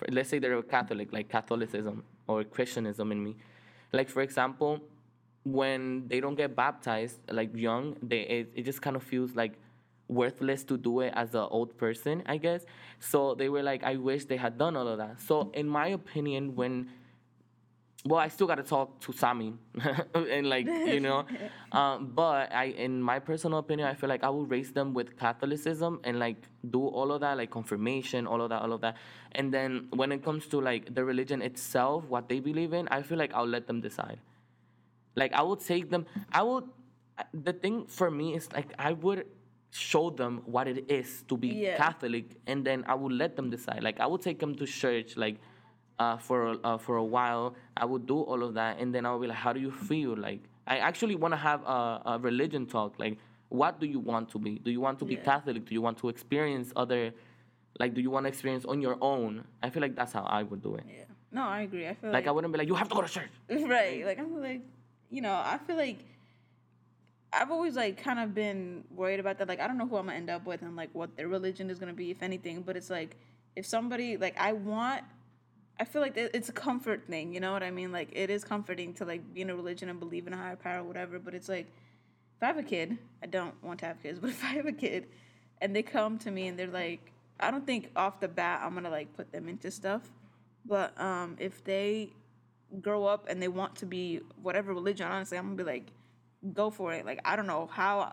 for, 0.00 0.10
let's 0.10 0.28
say 0.28 0.38
they're 0.38 0.58
a 0.58 0.62
Catholic, 0.62 1.12
like 1.12 1.28
Catholicism 1.28 2.04
or 2.26 2.42
Christianism 2.44 3.12
in 3.12 3.22
me. 3.22 3.36
Like 3.92 4.08
for 4.08 4.22
example, 4.22 4.80
when 5.44 6.08
they 6.08 6.20
don't 6.20 6.34
get 6.34 6.56
baptized 6.56 7.18
like 7.30 7.54
young, 7.54 7.96
they 8.02 8.20
it, 8.20 8.52
it 8.54 8.62
just 8.64 8.82
kind 8.82 8.96
of 8.96 9.02
feels 9.02 9.34
like 9.36 9.52
worthless 10.08 10.64
to 10.64 10.76
do 10.76 11.00
it 11.00 11.12
as 11.14 11.34
an 11.34 11.46
old 11.50 11.76
person, 11.76 12.22
I 12.26 12.36
guess. 12.38 12.64
So 12.98 13.34
they 13.34 13.48
were 13.48 13.62
like, 13.62 13.84
I 13.84 13.96
wish 13.96 14.24
they 14.24 14.36
had 14.36 14.58
done 14.58 14.76
all 14.76 14.88
of 14.88 14.98
that. 14.98 15.20
So 15.20 15.50
in 15.54 15.68
my 15.68 15.88
opinion, 15.88 16.56
when 16.56 16.90
well, 18.06 18.18
I 18.18 18.28
still 18.28 18.46
got 18.46 18.54
to 18.54 18.62
talk 18.62 18.98
to 19.00 19.12
Sami, 19.12 19.52
and 20.14 20.48
like 20.48 20.66
you 20.66 21.00
know, 21.00 21.26
um, 21.72 22.12
but 22.14 22.50
I, 22.52 22.66
in 22.66 23.02
my 23.02 23.18
personal 23.18 23.58
opinion, 23.58 23.88
I 23.88 23.94
feel 23.94 24.08
like 24.08 24.24
I 24.24 24.30
will 24.30 24.46
raise 24.46 24.72
them 24.72 24.94
with 24.94 25.18
Catholicism 25.18 26.00
and 26.04 26.18
like 26.18 26.36
do 26.70 26.86
all 26.86 27.12
of 27.12 27.20
that, 27.20 27.36
like 27.36 27.50
confirmation, 27.50 28.26
all 28.26 28.40
of 28.40 28.48
that, 28.48 28.62
all 28.62 28.72
of 28.72 28.80
that, 28.80 28.96
and 29.32 29.52
then 29.52 29.88
when 29.94 30.12
it 30.12 30.24
comes 30.24 30.46
to 30.46 30.60
like 30.60 30.94
the 30.94 31.04
religion 31.04 31.42
itself, 31.42 32.04
what 32.06 32.28
they 32.28 32.40
believe 32.40 32.72
in, 32.72 32.88
I 32.88 33.02
feel 33.02 33.18
like 33.18 33.34
I'll 33.34 33.46
let 33.46 33.66
them 33.66 33.80
decide. 33.82 34.18
Like 35.14 35.32
I 35.34 35.42
would 35.42 35.60
take 35.60 35.90
them. 35.90 36.06
I 36.32 36.42
would. 36.42 36.64
The 37.34 37.52
thing 37.52 37.84
for 37.86 38.10
me 38.10 38.34
is 38.34 38.50
like 38.52 38.72
I 38.78 38.92
would 38.92 39.26
show 39.72 40.08
them 40.10 40.42
what 40.46 40.66
it 40.66 40.90
is 40.90 41.22
to 41.28 41.36
be 41.36 41.48
Yeah. 41.48 41.76
Catholic, 41.76 42.24
and 42.46 42.64
then 42.64 42.82
I 42.88 42.94
would 42.94 43.12
let 43.12 43.36
them 43.36 43.50
decide. 43.50 43.82
Like 43.82 44.00
I 44.00 44.06
would 44.06 44.22
take 44.22 44.38
them 44.38 44.54
to 44.54 44.64
church, 44.64 45.18
like 45.18 45.36
uh, 46.00 46.16
for 46.16 46.38
a- 46.52 46.58
uh, 46.64 46.78
for 46.78 46.96
a 46.96 47.04
while. 47.16 47.54
I 47.76 47.84
would 47.84 48.06
do 48.06 48.18
all 48.30 48.42
of 48.42 48.54
that, 48.54 48.78
and 48.80 48.88
then 48.94 49.02
I 49.06 49.12
would 49.12 49.20
be 49.20 49.28
like, 49.28 49.42
"How 49.46 49.52
do 49.52 49.60
you 49.60 49.70
feel?" 49.70 50.16
Like 50.16 50.40
I 50.66 50.78
actually 50.78 51.14
want 51.22 51.32
to 51.32 51.40
have 51.50 51.60
a, 51.62 52.02
a 52.12 52.18
religion 52.18 52.66
talk. 52.66 52.98
Like, 52.98 53.18
what 53.50 53.78
do 53.80 53.86
you 53.86 54.00
want 54.00 54.30
to 54.30 54.38
be? 54.38 54.58
Do 54.58 54.70
you 54.70 54.80
want 54.80 54.98
to 55.00 55.04
be 55.04 55.14
Yeah. 55.14 55.30
Catholic? 55.32 55.64
Do 55.66 55.74
you 55.74 55.82
want 55.82 55.98
to 55.98 56.08
experience 56.08 56.72
other? 56.74 57.12
Like, 57.78 57.94
do 57.94 58.00
you 58.00 58.10
want 58.10 58.24
to 58.24 58.28
experience 58.28 58.64
on 58.64 58.80
your 58.86 58.96
own? 59.00 59.44
I 59.62 59.70
feel 59.70 59.82
like 59.82 59.94
that's 59.94 60.12
how 60.12 60.24
I 60.24 60.42
would 60.42 60.62
do 60.62 60.74
it. 60.74 60.84
Yeah. 60.88 61.04
No, 61.32 61.42
I 61.44 61.60
agree. 61.62 61.86
I 61.86 61.94
feel 61.94 62.10
Like 62.10 62.24
like, 62.24 62.28
I 62.28 62.32
wouldn't 62.32 62.52
be 62.52 62.58
like, 62.58 62.68
"You 62.68 62.74
have 62.74 62.88
to 62.88 62.94
go 62.94 63.02
to 63.02 63.08
church." 63.18 63.30
right. 63.76 64.04
Like 64.04 64.18
I'm 64.18 64.40
like, 64.40 64.62
you 65.10 65.20
know, 65.20 65.34
I 65.34 65.58
feel 65.66 65.76
like 65.76 65.98
I've 67.32 67.50
always 67.50 67.76
like 67.76 68.02
kind 68.02 68.18
of 68.18 68.34
been 68.34 68.84
worried 68.90 69.20
about 69.20 69.38
that. 69.38 69.48
Like 69.48 69.60
I 69.60 69.68
don't 69.68 69.78
know 69.78 69.86
who 69.86 69.96
I'm 69.96 70.06
gonna 70.06 70.16
end 70.18 70.30
up 70.30 70.46
with 70.46 70.62
and 70.62 70.74
like 70.76 70.90
what 70.94 71.16
their 71.16 71.28
religion 71.28 71.70
is 71.70 71.78
gonna 71.78 71.92
be, 71.92 72.10
if 72.10 72.22
anything. 72.22 72.62
But 72.62 72.76
it's 72.76 72.90
like 72.90 73.16
if 73.54 73.64
somebody 73.66 74.16
like 74.16 74.36
I 74.38 74.52
want, 74.52 75.02
I 75.80 75.84
feel 75.84 76.02
like 76.02 76.14
it's 76.16 76.50
a 76.50 76.52
comfort 76.52 77.06
thing. 77.08 77.32
You 77.32 77.40
know 77.40 77.52
what 77.52 77.62
I 77.62 77.70
mean? 77.70 77.90
Like 77.90 78.10
it 78.12 78.28
is 78.28 78.44
comforting 78.44 78.92
to 78.94 79.06
like 79.06 79.32
be 79.32 79.40
in 79.40 79.48
a 79.48 79.56
religion 79.56 79.88
and 79.88 79.98
believe 79.98 80.26
in 80.26 80.34
a 80.34 80.36
higher 80.36 80.54
power, 80.54 80.80
or 80.80 80.84
whatever. 80.84 81.18
But 81.18 81.34
it's 81.34 81.48
like 81.48 81.68
if 82.36 82.42
I 82.42 82.46
have 82.46 82.58
a 82.58 82.62
kid, 82.62 82.98
I 83.22 83.26
don't 83.26 83.54
want 83.64 83.80
to 83.80 83.86
have 83.86 84.02
kids, 84.02 84.18
but 84.20 84.28
if 84.28 84.44
I 84.44 84.48
have 84.48 84.66
a 84.66 84.72
kid 84.72 85.06
and 85.62 85.74
they 85.74 85.82
come 85.82 86.18
to 86.18 86.30
me 86.30 86.48
and 86.48 86.58
they're 86.58 86.66
like, 86.66 87.12
I 87.40 87.50
don't 87.50 87.66
think 87.66 87.90
off 87.96 88.20
the 88.20 88.28
bat 88.28 88.60
I'm 88.62 88.74
gonna 88.74 88.90
like 88.90 89.16
put 89.16 89.32
them 89.32 89.48
into 89.48 89.70
stuff. 89.70 90.02
But 90.66 91.00
um, 91.00 91.36
if 91.40 91.64
they 91.64 92.12
grow 92.82 93.06
up 93.06 93.26
and 93.30 93.42
they 93.42 93.48
want 93.48 93.76
to 93.76 93.86
be 93.86 94.20
whatever 94.42 94.74
religion, 94.74 95.06
honestly, 95.06 95.38
I'm 95.38 95.44
gonna 95.46 95.56
be 95.56 95.64
like, 95.64 95.92
go 96.52 96.68
for 96.68 96.92
it. 96.92 97.06
Like 97.06 97.20
I 97.24 97.36
don't 97.36 97.46
know 97.46 97.70
how 97.72 98.12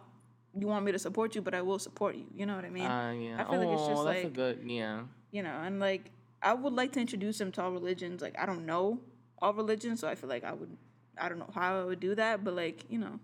you 0.57 0.67
want 0.67 0.85
me 0.85 0.93
to 0.93 0.99
support 0.99 1.35
you, 1.35 1.41
but 1.41 1.53
I 1.53 1.61
will 1.61 1.79
support 1.79 2.15
you. 2.15 2.27
You 2.33 2.45
know 2.45 2.55
what 2.55 2.63
I 2.63 2.69
mean? 2.69 2.85
Uh, 2.85 3.11
yeah. 3.11 3.43
I 3.45 3.51
feel 3.51 3.59
like 3.59 3.73
it's 3.73 3.81
oh, 3.81 3.89
just 3.89 4.05
that's 4.05 4.19
a 4.19 4.23
like 4.23 4.33
good. 4.33 4.59
Yeah. 4.65 5.01
you 5.31 5.43
know, 5.43 5.59
and 5.61 5.81
like 5.81 6.11
I 6.41 6.53
would 6.53 6.73
like 6.73 6.91
to 6.93 6.99
introduce 6.99 7.37
them 7.37 7.51
to 7.53 7.63
all 7.63 7.71
religions. 7.71 8.21
Like 8.21 8.37
I 8.37 8.45
don't 8.45 8.65
know 8.65 8.99
all 9.41 9.53
religions, 9.53 9.99
so 9.99 10.07
I 10.07 10.15
feel 10.15 10.29
like 10.29 10.43
I 10.43 10.53
would 10.53 10.75
I 11.17 11.29
don't 11.29 11.39
know 11.39 11.49
how 11.53 11.81
I 11.81 11.85
would 11.85 11.99
do 11.99 12.15
that, 12.15 12.43
but 12.43 12.55
like, 12.55 12.85
you 12.89 12.99
know. 12.99 13.19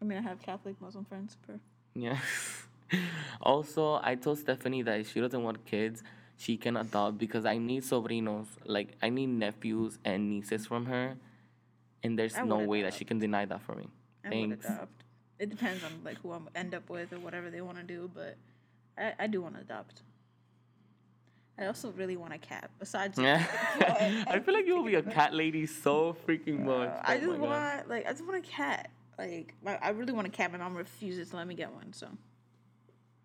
I 0.00 0.04
mean 0.04 0.18
I 0.18 0.22
have 0.22 0.42
Catholic 0.42 0.80
Muslim 0.80 1.04
friends 1.04 1.36
per 1.46 1.58
Yeah. 1.94 2.18
also, 3.40 4.00
I 4.02 4.14
told 4.14 4.38
Stephanie 4.38 4.82
that 4.82 5.00
if 5.00 5.12
she 5.12 5.20
doesn't 5.20 5.42
want 5.42 5.64
kids, 5.64 6.02
she 6.36 6.56
can 6.56 6.76
adopt 6.76 7.18
because 7.18 7.44
I 7.44 7.58
need 7.58 7.82
sobrinos. 7.82 8.46
Like, 8.64 8.96
I 9.02 9.08
need 9.08 9.28
nephews 9.28 9.98
and 10.04 10.30
nieces 10.30 10.66
from 10.66 10.86
her. 10.86 11.16
And 12.02 12.18
there's 12.18 12.36
I 12.36 12.42
no 12.42 12.58
way 12.58 12.82
that 12.82 12.94
she 12.94 13.04
can 13.04 13.18
deny 13.18 13.46
that 13.46 13.62
for 13.62 13.74
me. 13.74 13.88
I 14.24 14.28
would 14.28 14.52
adopt. 14.52 15.04
It 15.38 15.50
depends 15.50 15.82
on 15.84 15.90
like 16.04 16.18
who 16.18 16.32
I'm 16.32 16.48
end 16.54 16.74
up 16.74 16.88
with 16.88 17.12
or 17.12 17.18
whatever 17.18 17.50
they 17.50 17.60
want 17.60 17.78
to 17.78 17.82
do, 17.82 18.10
but 18.14 18.36
I, 18.96 19.12
I 19.18 19.26
do 19.26 19.42
want 19.42 19.54
to 19.56 19.60
adopt. 19.60 20.02
I 21.58 21.66
also 21.66 21.90
really 21.92 22.16
want 22.16 22.34
a 22.34 22.38
cat. 22.38 22.70
Besides, 22.78 23.18
yeah. 23.20 23.44
I 24.28 24.40
feel 24.40 24.54
like 24.54 24.66
you'll 24.66 24.84
be 24.84 24.96
a 24.96 25.02
cat 25.02 25.32
lady 25.34 25.66
so 25.66 26.16
freaking 26.26 26.60
much. 26.64 26.88
Uh, 26.90 27.00
I 27.04 27.16
Oh 27.16 27.18
just 27.18 27.28
my 27.30 27.36
God. 27.38 27.40
want 27.48 27.88
like 27.88 28.06
I 28.06 28.10
just 28.12 28.24
want 28.26 28.44
a 28.44 28.48
cat. 28.48 28.90
Like 29.18 29.54
my, 29.64 29.78
I 29.82 29.90
really 29.90 30.12
want 30.12 30.26
a 30.26 30.30
cat. 30.30 30.52
My 30.52 30.58
mom 30.58 30.76
refuses 30.76 31.30
to 31.30 31.36
let 31.36 31.46
me 31.46 31.54
get 31.54 31.72
one, 31.72 31.92
so 31.92 32.08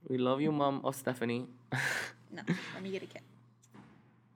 We 0.08 0.18
love 0.18 0.42
you, 0.42 0.52
mom 0.52 0.82
of 0.86 0.96
Stephanie. 0.96 1.48
no, 2.32 2.44
let 2.74 2.84
me 2.84 2.92
get 2.92 3.04
a 3.04 3.08
cat. 3.08 3.24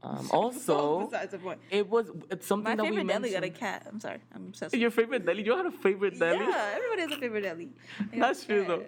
Um, 0.05 0.29
also, 0.39 1.05
besides 1.05 1.31
the 1.31 1.39
point. 1.39 1.59
it 1.71 1.89
was 1.89 2.11
it's 2.29 2.45
something 2.45 2.71
My 2.71 2.75
that 2.75 2.83
we 2.83 2.89
favorite 2.97 3.07
deli 3.07 3.31
got 3.31 3.37
a 3.37 3.41
mentioned. 3.41 3.59
cat. 3.59 3.87
I'm 3.91 3.99
sorry. 3.99 4.19
I'm 4.35 4.45
obsessed. 4.47 4.71
with 4.73 4.81
Your 4.81 4.91
favorite 4.91 5.25
deli? 5.25 5.43
You 5.43 5.57
had 5.57 5.65
a 5.65 5.71
favorite 5.71 6.19
deli? 6.19 6.45
Yeah, 6.45 6.75
everybody 6.75 7.01
has 7.01 7.11
a 7.11 7.17
favorite 7.17 7.41
deli. 7.41 7.69
That's 8.13 8.45
true 8.45 8.65
though. 8.65 8.85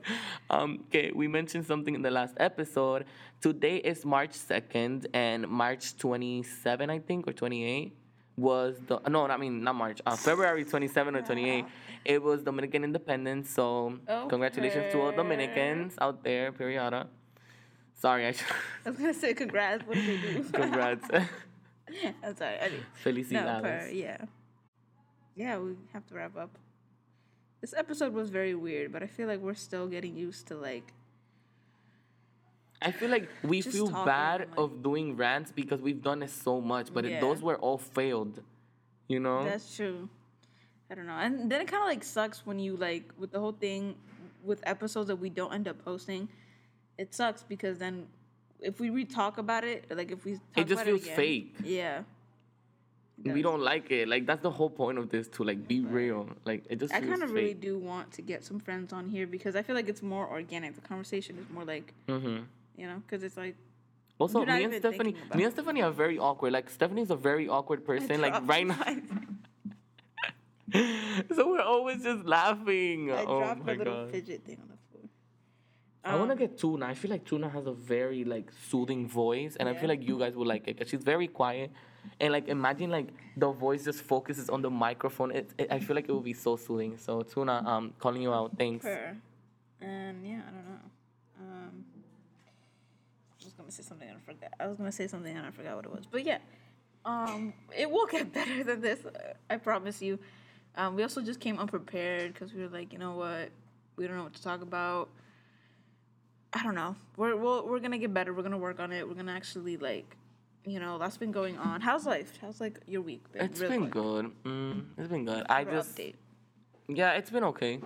Um, 0.49 0.83
okay, 0.87 1.11
we 1.13 1.27
mentioned 1.27 1.65
something 1.65 1.95
in 1.95 2.03
the 2.03 2.11
last 2.11 2.35
episode. 2.37 3.05
Today 3.41 3.77
is 3.77 4.05
March 4.05 4.31
2nd, 4.31 5.07
and 5.13 5.47
March 5.47 5.97
27, 5.97 6.89
I 6.89 6.99
think, 6.99 7.27
or 7.27 7.33
28 7.33 7.95
was 8.37 8.75
the 8.85 8.99
no, 9.09 9.25
I 9.25 9.37
mean 9.37 9.63
not 9.63 9.73
March, 9.73 9.99
uh, 10.05 10.15
February 10.15 10.63
27 10.63 11.15
or 11.15 11.21
28. 11.23 11.65
It 12.05 12.21
was 12.21 12.43
Dominican 12.43 12.83
Independence. 12.83 13.49
So 13.49 13.97
congratulations 14.29 14.91
to 14.93 15.01
all 15.01 15.11
Dominicans 15.11 15.95
out 15.99 16.23
there, 16.23 16.51
period. 16.51 17.07
Sorry, 17.97 18.27
I 18.27 18.31
should. 18.31 18.45
I 18.85 18.89
was 18.91 18.99
gonna 18.99 19.13
say 19.13 19.33
congrats. 19.33 19.85
What 19.85 19.95
did 19.95 20.07
they 20.07 20.33
do? 20.33 20.43
Congrats. 20.53 21.07
I'm 22.23 22.35
sorry. 22.35 22.59
I 22.59 22.69
did. 22.69 22.83
No, 23.31 23.59
per, 23.61 23.89
yeah. 23.91 24.17
Yeah, 25.35 25.57
we 25.57 25.75
have 25.93 26.05
to 26.07 26.15
wrap 26.15 26.37
up. 26.37 26.57
This 27.61 27.73
episode 27.75 28.13
was 28.13 28.29
very 28.29 28.53
weird, 28.53 28.91
but 28.91 29.01
I 29.01 29.07
feel 29.07 29.27
like 29.27 29.39
we're 29.39 29.55
still 29.55 29.87
getting 29.87 30.15
used 30.15 30.47
to 30.47 30.55
like 30.55 30.93
I 32.81 32.91
feel 32.91 33.09
like 33.09 33.27
we 33.43 33.61
feel 33.61 33.87
bad 33.89 34.41
like- 34.41 34.49
of 34.57 34.83
doing 34.83 35.17
rants 35.17 35.51
because 35.51 35.81
we've 35.81 36.03
done 36.03 36.21
it 36.21 36.29
so 36.29 36.61
much, 36.61 36.93
but 36.93 37.05
Yeah. 37.05 37.19
those 37.19 37.41
were 37.41 37.57
all 37.57 37.79
failed. 37.79 38.43
You 39.07 39.19
know? 39.19 39.43
That's 39.45 39.75
true. 39.75 40.07
I 40.91 40.95
don't 40.95 41.07
know. 41.07 41.13
And 41.17 41.51
then 41.51 41.61
it 41.61 41.67
kind 41.67 41.81
of 41.81 41.87
like 41.89 42.03
sucks 42.03 42.45
when 42.45 42.59
you 42.59 42.75
like 42.77 43.11
with 43.17 43.31
the 43.31 43.39
whole 43.39 43.53
thing 43.53 43.95
with 44.43 44.59
episodes 44.63 45.07
that 45.07 45.15
we 45.15 45.29
don't 45.29 45.51
end 45.53 45.67
up 45.67 45.83
posting. 45.83 46.29
It 46.97 47.13
sucks 47.13 47.43
because 47.43 47.77
then 47.77 48.07
if 48.59 48.79
we 48.79 48.89
re-talk 48.89 49.37
about 49.37 49.63
it, 49.63 49.85
like 49.95 50.11
if 50.11 50.25
we 50.25 50.33
talk 50.33 50.41
about 50.53 50.61
It 50.61 50.67
just 50.67 50.81
about 50.81 50.85
feels 50.85 51.03
again- 51.03 51.15
fake. 51.15 51.55
Yeah. 51.63 52.01
we 53.23 53.41
don't 53.41 53.61
like 53.61 53.89
it. 53.91 54.07
Like 54.07 54.25
that's 54.27 54.41
the 54.43 54.51
whole 54.51 54.69
point 54.69 54.97
of 54.97 55.09
this 55.09 55.27
to 55.29 55.43
like 55.43 55.67
be 55.67 55.79
real. 55.81 56.29
Like 56.45 56.65
it 56.69 56.79
just 56.79 56.93
I 56.93 57.01
kind 57.01 57.23
of 57.23 57.31
really 57.31 57.53
do 57.53 57.77
want 57.77 58.11
to 58.13 58.21
get 58.21 58.43
some 58.43 58.59
friends 58.59 58.93
on 58.93 59.09
here 59.09 59.25
because 59.27 59.55
I 59.55 59.61
feel 59.63 59.75
like 59.75 59.89
it's 59.89 60.03
more 60.03 60.27
organic. 60.29 60.75
The 60.75 60.81
conversation 60.81 61.37
is 61.39 61.49
more 61.49 61.65
like, 61.65 61.93
hmm 62.07 62.39
you 62.77 62.85
know, 62.87 63.01
because 63.05 63.23
it's 63.23 63.37
like 63.37 63.55
Also, 64.19 64.45
me 64.45 64.63
and 64.63 64.73
Stephanie, 64.73 65.15
me 65.35 65.43
and 65.45 65.53
Stephanie 65.53 65.81
are 65.81 65.91
very 65.91 66.17
awkward. 66.19 66.51
Like 66.53 66.69
Stephanie's 66.69 67.09
a 67.11 67.15
very 67.15 67.47
awkward 67.49 67.83
person. 67.85 68.21
Like 68.21 68.35
right 68.47 68.67
now, 68.67 68.83
so 71.35 71.49
we're 71.51 71.61
always 71.61 72.03
just 72.03 72.25
laughing. 72.25 73.11
I 73.11 73.23
oh 73.25 73.39
dropped 73.39 73.65
my 73.65 73.73
a 73.73 73.75
little 73.75 73.93
god. 74.05 74.11
fidget 74.11 74.43
thing 74.45 74.59
on 74.61 74.67
the 74.69 74.76
floor. 76.07 76.13
I 76.13 76.15
want 76.19 76.29
to 76.29 76.33
Um, 76.33 76.39
get 76.39 76.57
Tuna. 76.57 76.85
I 76.87 76.93
feel 76.93 77.11
like 77.11 77.25
Tuna 77.25 77.49
has 77.49 77.65
a 77.67 77.71
very 77.73 78.23
like 78.23 78.51
soothing 78.69 79.07
voice, 79.07 79.55
and 79.57 79.67
I 79.69 79.73
feel 79.73 79.89
like 79.89 80.01
you 80.07 80.17
guys 80.19 80.35
would 80.35 80.47
like 80.47 80.67
it. 80.67 80.87
she's 80.87 81.03
very 81.03 81.27
quiet, 81.27 81.71
and 82.19 82.31
like 82.33 82.47
imagine 82.47 82.89
like 82.89 83.09
the 83.35 83.51
voice 83.51 83.83
just 83.85 84.01
focuses 84.01 84.49
on 84.49 84.61
the 84.61 84.69
microphone. 84.69 85.31
It, 85.31 85.49
it 85.57 85.67
I 85.71 85.79
feel 85.79 85.95
like 85.95 86.07
it 86.09 86.11
will 86.11 86.21
be 86.21 86.33
so 86.33 86.55
soothing. 86.55 86.97
So 86.97 87.21
Tuna, 87.21 87.63
um, 87.65 87.93
calling 87.99 88.21
you 88.21 88.33
out. 88.33 88.57
Thanks. 88.57 88.85
her. 88.85 89.15
And 89.81 90.25
yeah, 90.27 90.41
I 90.47 90.51
don't 90.51 90.65
know. 90.65 90.79
Um, 91.39 91.83
I 93.41 93.45
was 93.45 93.53
gonna 93.53 93.71
say 93.71 93.83
something 93.83 94.07
and 94.09 94.17
I 94.17 94.21
forgot. 94.21 94.53
I 94.59 94.67
was 94.67 94.77
gonna 94.77 94.91
say 94.91 95.07
something 95.07 95.35
and 95.35 95.45
I 95.45 95.51
forgot 95.51 95.75
what 95.75 95.85
it 95.85 95.91
was. 95.91 96.05
But 96.09 96.25
yeah, 96.25 96.39
um, 97.05 97.53
it 97.77 97.89
will 97.89 98.07
get 98.07 98.33
better 98.39 98.63
than 98.63 98.81
this. 98.81 98.99
I 99.49 99.57
promise 99.57 100.01
you. 100.01 100.19
Um, 100.75 100.95
we 100.95 101.01
also 101.03 101.21
just 101.21 101.39
came 101.39 101.57
unprepared 101.59 102.33
because 102.33 102.53
we 102.53 102.61
were 102.61 102.69
like, 102.69 102.93
you 102.93 102.99
know 102.99 103.15
what, 103.15 103.49
we 103.95 104.05
don't 104.07 104.15
know 104.15 104.23
what 104.23 104.33
to 104.33 104.43
talk 104.43 104.61
about. 104.61 105.09
I 106.53 106.63
don't 106.63 106.75
know. 106.75 106.95
We're 107.17 107.35
we're, 107.35 107.63
we're 107.63 107.79
gonna 107.79 107.97
get 107.97 108.13
better. 108.13 108.33
We're 108.33 108.43
gonna 108.43 108.57
work 108.57 108.79
on 108.79 108.91
it. 108.91 109.07
We're 109.07 109.15
gonna 109.15 109.33
actually 109.33 109.77
like, 109.77 110.15
you 110.65 110.79
know, 110.79 110.97
that's 110.97 111.17
been 111.17 111.31
going 111.31 111.57
on. 111.57 111.81
How's 111.81 112.05
life? 112.05 112.31
How's 112.41 112.59
like 112.61 112.79
your 112.87 113.01
week 113.01 113.31
been? 113.31 113.43
It's 113.43 113.59
Real 113.59 113.69
been 113.69 113.79
quick. 113.81 113.91
good. 113.91 114.31
Mm, 114.45 114.85
it's 114.97 115.07
been 115.09 115.25
good. 115.25 115.45
I 115.49 115.63
just 115.63 115.95
update. 115.97 116.15
yeah, 116.87 117.13
it's 117.13 117.29
been 117.29 117.43
okay. 117.45 117.79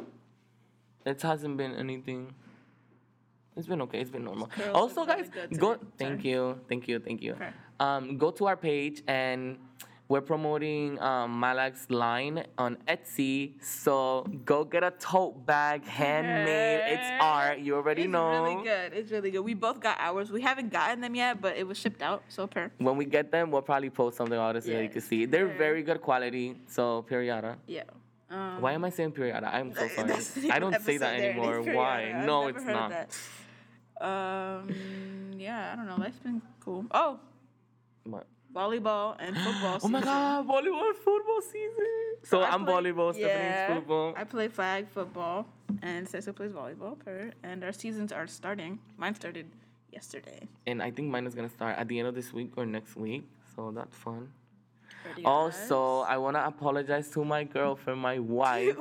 It 1.06 1.22
hasn't 1.22 1.58
been 1.58 1.74
anything. 1.76 2.34
It's 3.58 3.68
been 3.68 3.82
okay. 3.82 4.00
It's 4.00 4.12
been 4.12 4.24
normal. 4.24 4.48
curls 4.48 4.76
Also, 4.76 5.06
really 5.06 5.24
guys, 5.24 5.58
go. 5.58 5.78
Thank 5.98 6.24
you, 6.24 6.60
thank 6.70 6.88
you, 6.88 7.00
thank 7.00 7.22
you. 7.22 7.34
Okay. 7.34 7.50
Um, 7.80 8.18
go 8.18 8.32
to 8.32 8.46
our 8.48 8.56
page 8.56 9.02
and 9.08 9.58
we're 10.12 10.20
promoting 10.20 11.00
um, 11.00 11.40
Malak's 11.40 11.90
line 11.90 12.44
on 12.58 12.76
Etsy. 12.86 13.54
So 13.64 14.28
go 14.44 14.66
get 14.66 14.84
a 14.84 14.92
tote 14.92 15.46
bag, 15.46 15.86
handmade. 15.86 16.82
It's 16.94 17.24
art. 17.24 17.60
You 17.60 17.76
already 17.76 18.02
it's 18.02 18.12
know. 18.12 18.28
It's 18.30 18.52
really 18.52 18.64
good. 18.64 18.94
It's 18.94 19.12
really 19.12 19.32
good. 19.32 19.40
We 19.40 19.54
both 19.54 19.80
got 19.80 19.96
ours. 20.02 20.30
We 20.30 20.42
haven't 20.42 20.70
gotten 20.70 21.00
them 21.00 21.16
yet, 21.16 21.40
but 21.40 21.56
it 21.56 21.66
was 21.66 21.78
shipped 21.78 22.02
out. 22.02 22.24
So 22.28 22.46
per. 22.46 22.70
When 22.78 22.98
we 22.98 23.06
get 23.06 23.32
them, 23.32 23.52
we'll 23.52 23.62
probably 23.62 23.90
post 23.90 24.18
something 24.18 24.38
on 24.38 24.58
it 24.58 24.66
so 24.66 24.72
you 24.72 24.90
can 24.90 25.00
see. 25.00 25.24
They're 25.24 25.48
very 25.48 25.82
good 25.82 26.02
quality. 26.02 26.58
So 26.68 27.06
periada. 27.10 27.56
Yeah. 27.66 27.84
Um, 28.30 28.60
Why 28.60 28.74
am 28.74 28.84
I 28.84 28.90
saying 28.90 29.14
periada? 29.14 29.48
I'm 29.54 29.74
so 29.74 29.88
sorry. 29.96 30.52
I 30.52 30.60
don't 30.60 30.82
say 30.82 30.98
that 30.98 31.18
there. 31.18 31.32
It 31.32 31.38
is 31.38 31.48
anymore. 31.48 31.74
Why? 31.74 32.14
I've 32.14 32.26
no, 32.26 32.48
it's 32.50 32.66
not. 32.66 32.92
Um. 34.02 34.70
Yeah, 35.38 35.72
I 35.72 35.76
don't 35.78 35.88
know. 35.88 35.96
Life's 35.96 36.20
been 36.20 36.42
cool. 36.60 36.86
Oh, 36.92 37.18
What? 38.04 38.28
Volleyball 38.54 39.16
and 39.20 39.36
football. 39.38 39.80
Oh 39.84 39.88
my 39.88 40.02
god, 40.02 40.48
volleyball 40.48 40.88
and 40.90 40.98
football 40.98 41.42
season. 41.42 41.86
So, 42.24 42.42
I 42.42 42.50
I'm 42.50 42.66
play- 42.66 42.74
volleyball, 42.74 43.18
yeah, 43.18 43.28
Stephanie's 43.28 43.78
football. 43.80 44.14
I 44.18 44.24
play 44.24 44.48
flag 44.48 44.88
football, 44.90 45.48
and 45.82 46.08
Cecil 46.08 46.34
plays 46.34 46.52
volleyball. 46.52 46.98
Per 47.00 47.32
and 47.44 47.64
our 47.64 47.72
seasons 47.72 48.12
are 48.12 48.28
starting. 48.28 48.80
Mine 48.98 49.16
started 49.16 49.48
yesterday. 49.92 50.48
And 50.68 50.82
I 50.82 50.92
think 50.92 51.10
mine 51.10 51.26
is 51.28 51.36
gonna 51.36 51.50
start 51.50 51.78
at 51.78 51.88
the 51.88 52.00
end 52.00 52.08
of 52.08 52.16
this 52.16 52.32
week 52.34 52.52
or 52.58 52.66
next 52.66 52.96
week. 52.96 53.24
So 53.56 53.72
that's 53.72 53.96
fun. 53.96 54.30
Also. 55.26 56.02
I 56.02 56.18
wanna 56.18 56.44
apologize 56.46 57.10
to 57.12 57.26
my 57.26 57.44
girlfriend, 57.44 58.00
my 58.00 58.20
wife, 58.40 58.78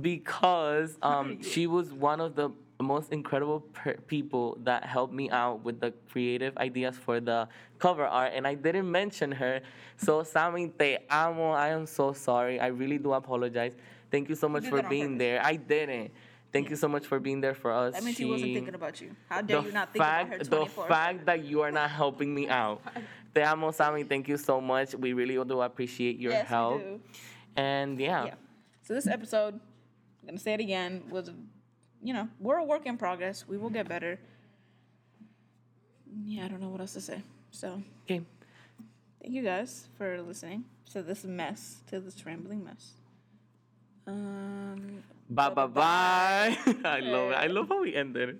because 0.00 0.98
um 1.02 1.42
she 1.50 1.66
was 1.66 1.92
one 1.92 2.20
of 2.20 2.34
the 2.34 2.50
most 2.84 3.12
incredible 3.12 3.60
per- 3.72 3.96
people 4.06 4.58
that 4.62 4.84
helped 4.84 5.12
me 5.12 5.30
out 5.30 5.64
with 5.64 5.80
the 5.80 5.92
creative 6.10 6.56
ideas 6.58 6.96
for 6.96 7.20
the 7.20 7.48
cover 7.78 8.06
art, 8.06 8.32
and 8.34 8.46
I 8.46 8.54
didn't 8.54 8.90
mention 8.90 9.32
her. 9.32 9.60
So, 9.96 10.22
Sammy, 10.22 10.68
te 10.68 10.98
amo. 11.10 11.50
I 11.50 11.68
am 11.68 11.86
so 11.86 12.12
sorry. 12.12 12.60
I 12.60 12.68
really 12.68 12.98
do 12.98 13.12
apologize. 13.12 13.74
Thank 14.10 14.28
you 14.28 14.36
so 14.36 14.48
much 14.48 14.64
did 14.64 14.70
for 14.70 14.82
being 14.82 15.18
there. 15.18 15.44
I 15.44 15.56
didn't. 15.56 16.12
Thank 16.52 16.70
you 16.70 16.76
so 16.76 16.86
much 16.86 17.04
for 17.04 17.18
being 17.18 17.40
there 17.40 17.54
for 17.54 17.72
us. 17.72 17.94
that 17.94 18.04
means 18.04 18.16
she 18.16 18.24
wasn't 18.24 18.54
thinking 18.54 18.74
about 18.76 19.00
you. 19.00 19.16
How 19.28 19.40
dare 19.42 19.60
you 19.60 19.72
not 19.72 19.92
think 19.92 20.04
fact, 20.04 20.28
about 20.28 20.38
her 20.38 20.44
24 20.44 20.84
the 20.84 20.86
24 20.86 20.88
fact 20.88 21.26
that 21.26 21.44
you 21.44 21.62
are 21.62 21.72
not 21.72 21.90
helping 21.90 22.32
me 22.32 22.48
out. 22.48 22.80
Te 23.34 23.42
amo, 23.42 23.72
Sammy. 23.72 24.04
Thank 24.04 24.28
you 24.28 24.36
so 24.36 24.60
much. 24.60 24.94
We 24.94 25.14
really 25.14 25.34
do 25.34 25.60
appreciate 25.60 26.20
your 26.20 26.30
yes, 26.30 26.46
help. 26.46 26.76
We 26.76 26.82
do. 26.82 27.00
And 27.56 27.98
yeah, 27.98 28.26
Yeah. 28.26 28.34
So 28.82 28.94
this 28.94 29.06
episode, 29.06 29.54
I'm 29.54 30.26
gonna 30.28 30.38
say 30.38 30.54
it 30.54 30.60
again, 30.60 31.04
was, 31.10 31.30
you 32.04 32.12
know, 32.12 32.28
we're 32.38 32.58
a 32.58 32.64
work 32.64 32.84
in 32.84 32.98
progress. 32.98 33.48
We 33.48 33.56
will 33.56 33.70
get 33.70 33.88
better. 33.88 34.20
Yeah, 36.24 36.44
I 36.44 36.48
don't 36.48 36.60
know 36.60 36.68
what 36.68 36.80
else 36.80 36.92
to 36.92 37.00
say. 37.00 37.22
So 37.50 37.82
okay. 38.04 38.20
thank 39.20 39.32
you 39.32 39.42
guys 39.42 39.88
for 39.96 40.20
listening 40.20 40.64
to 40.92 41.02
this 41.02 41.24
mess, 41.24 41.80
to 41.88 42.00
this 42.00 42.24
rambling 42.26 42.62
mess. 42.62 42.92
Um, 44.06 45.02
Bye 45.30 45.48
bye 45.48 45.66
bye. 45.66 46.58
I 46.84 47.00
love 47.00 47.30
it. 47.32 47.34
I 47.34 47.46
love 47.46 47.68
how 47.68 47.80
we 47.80 47.96
ended. 47.96 48.38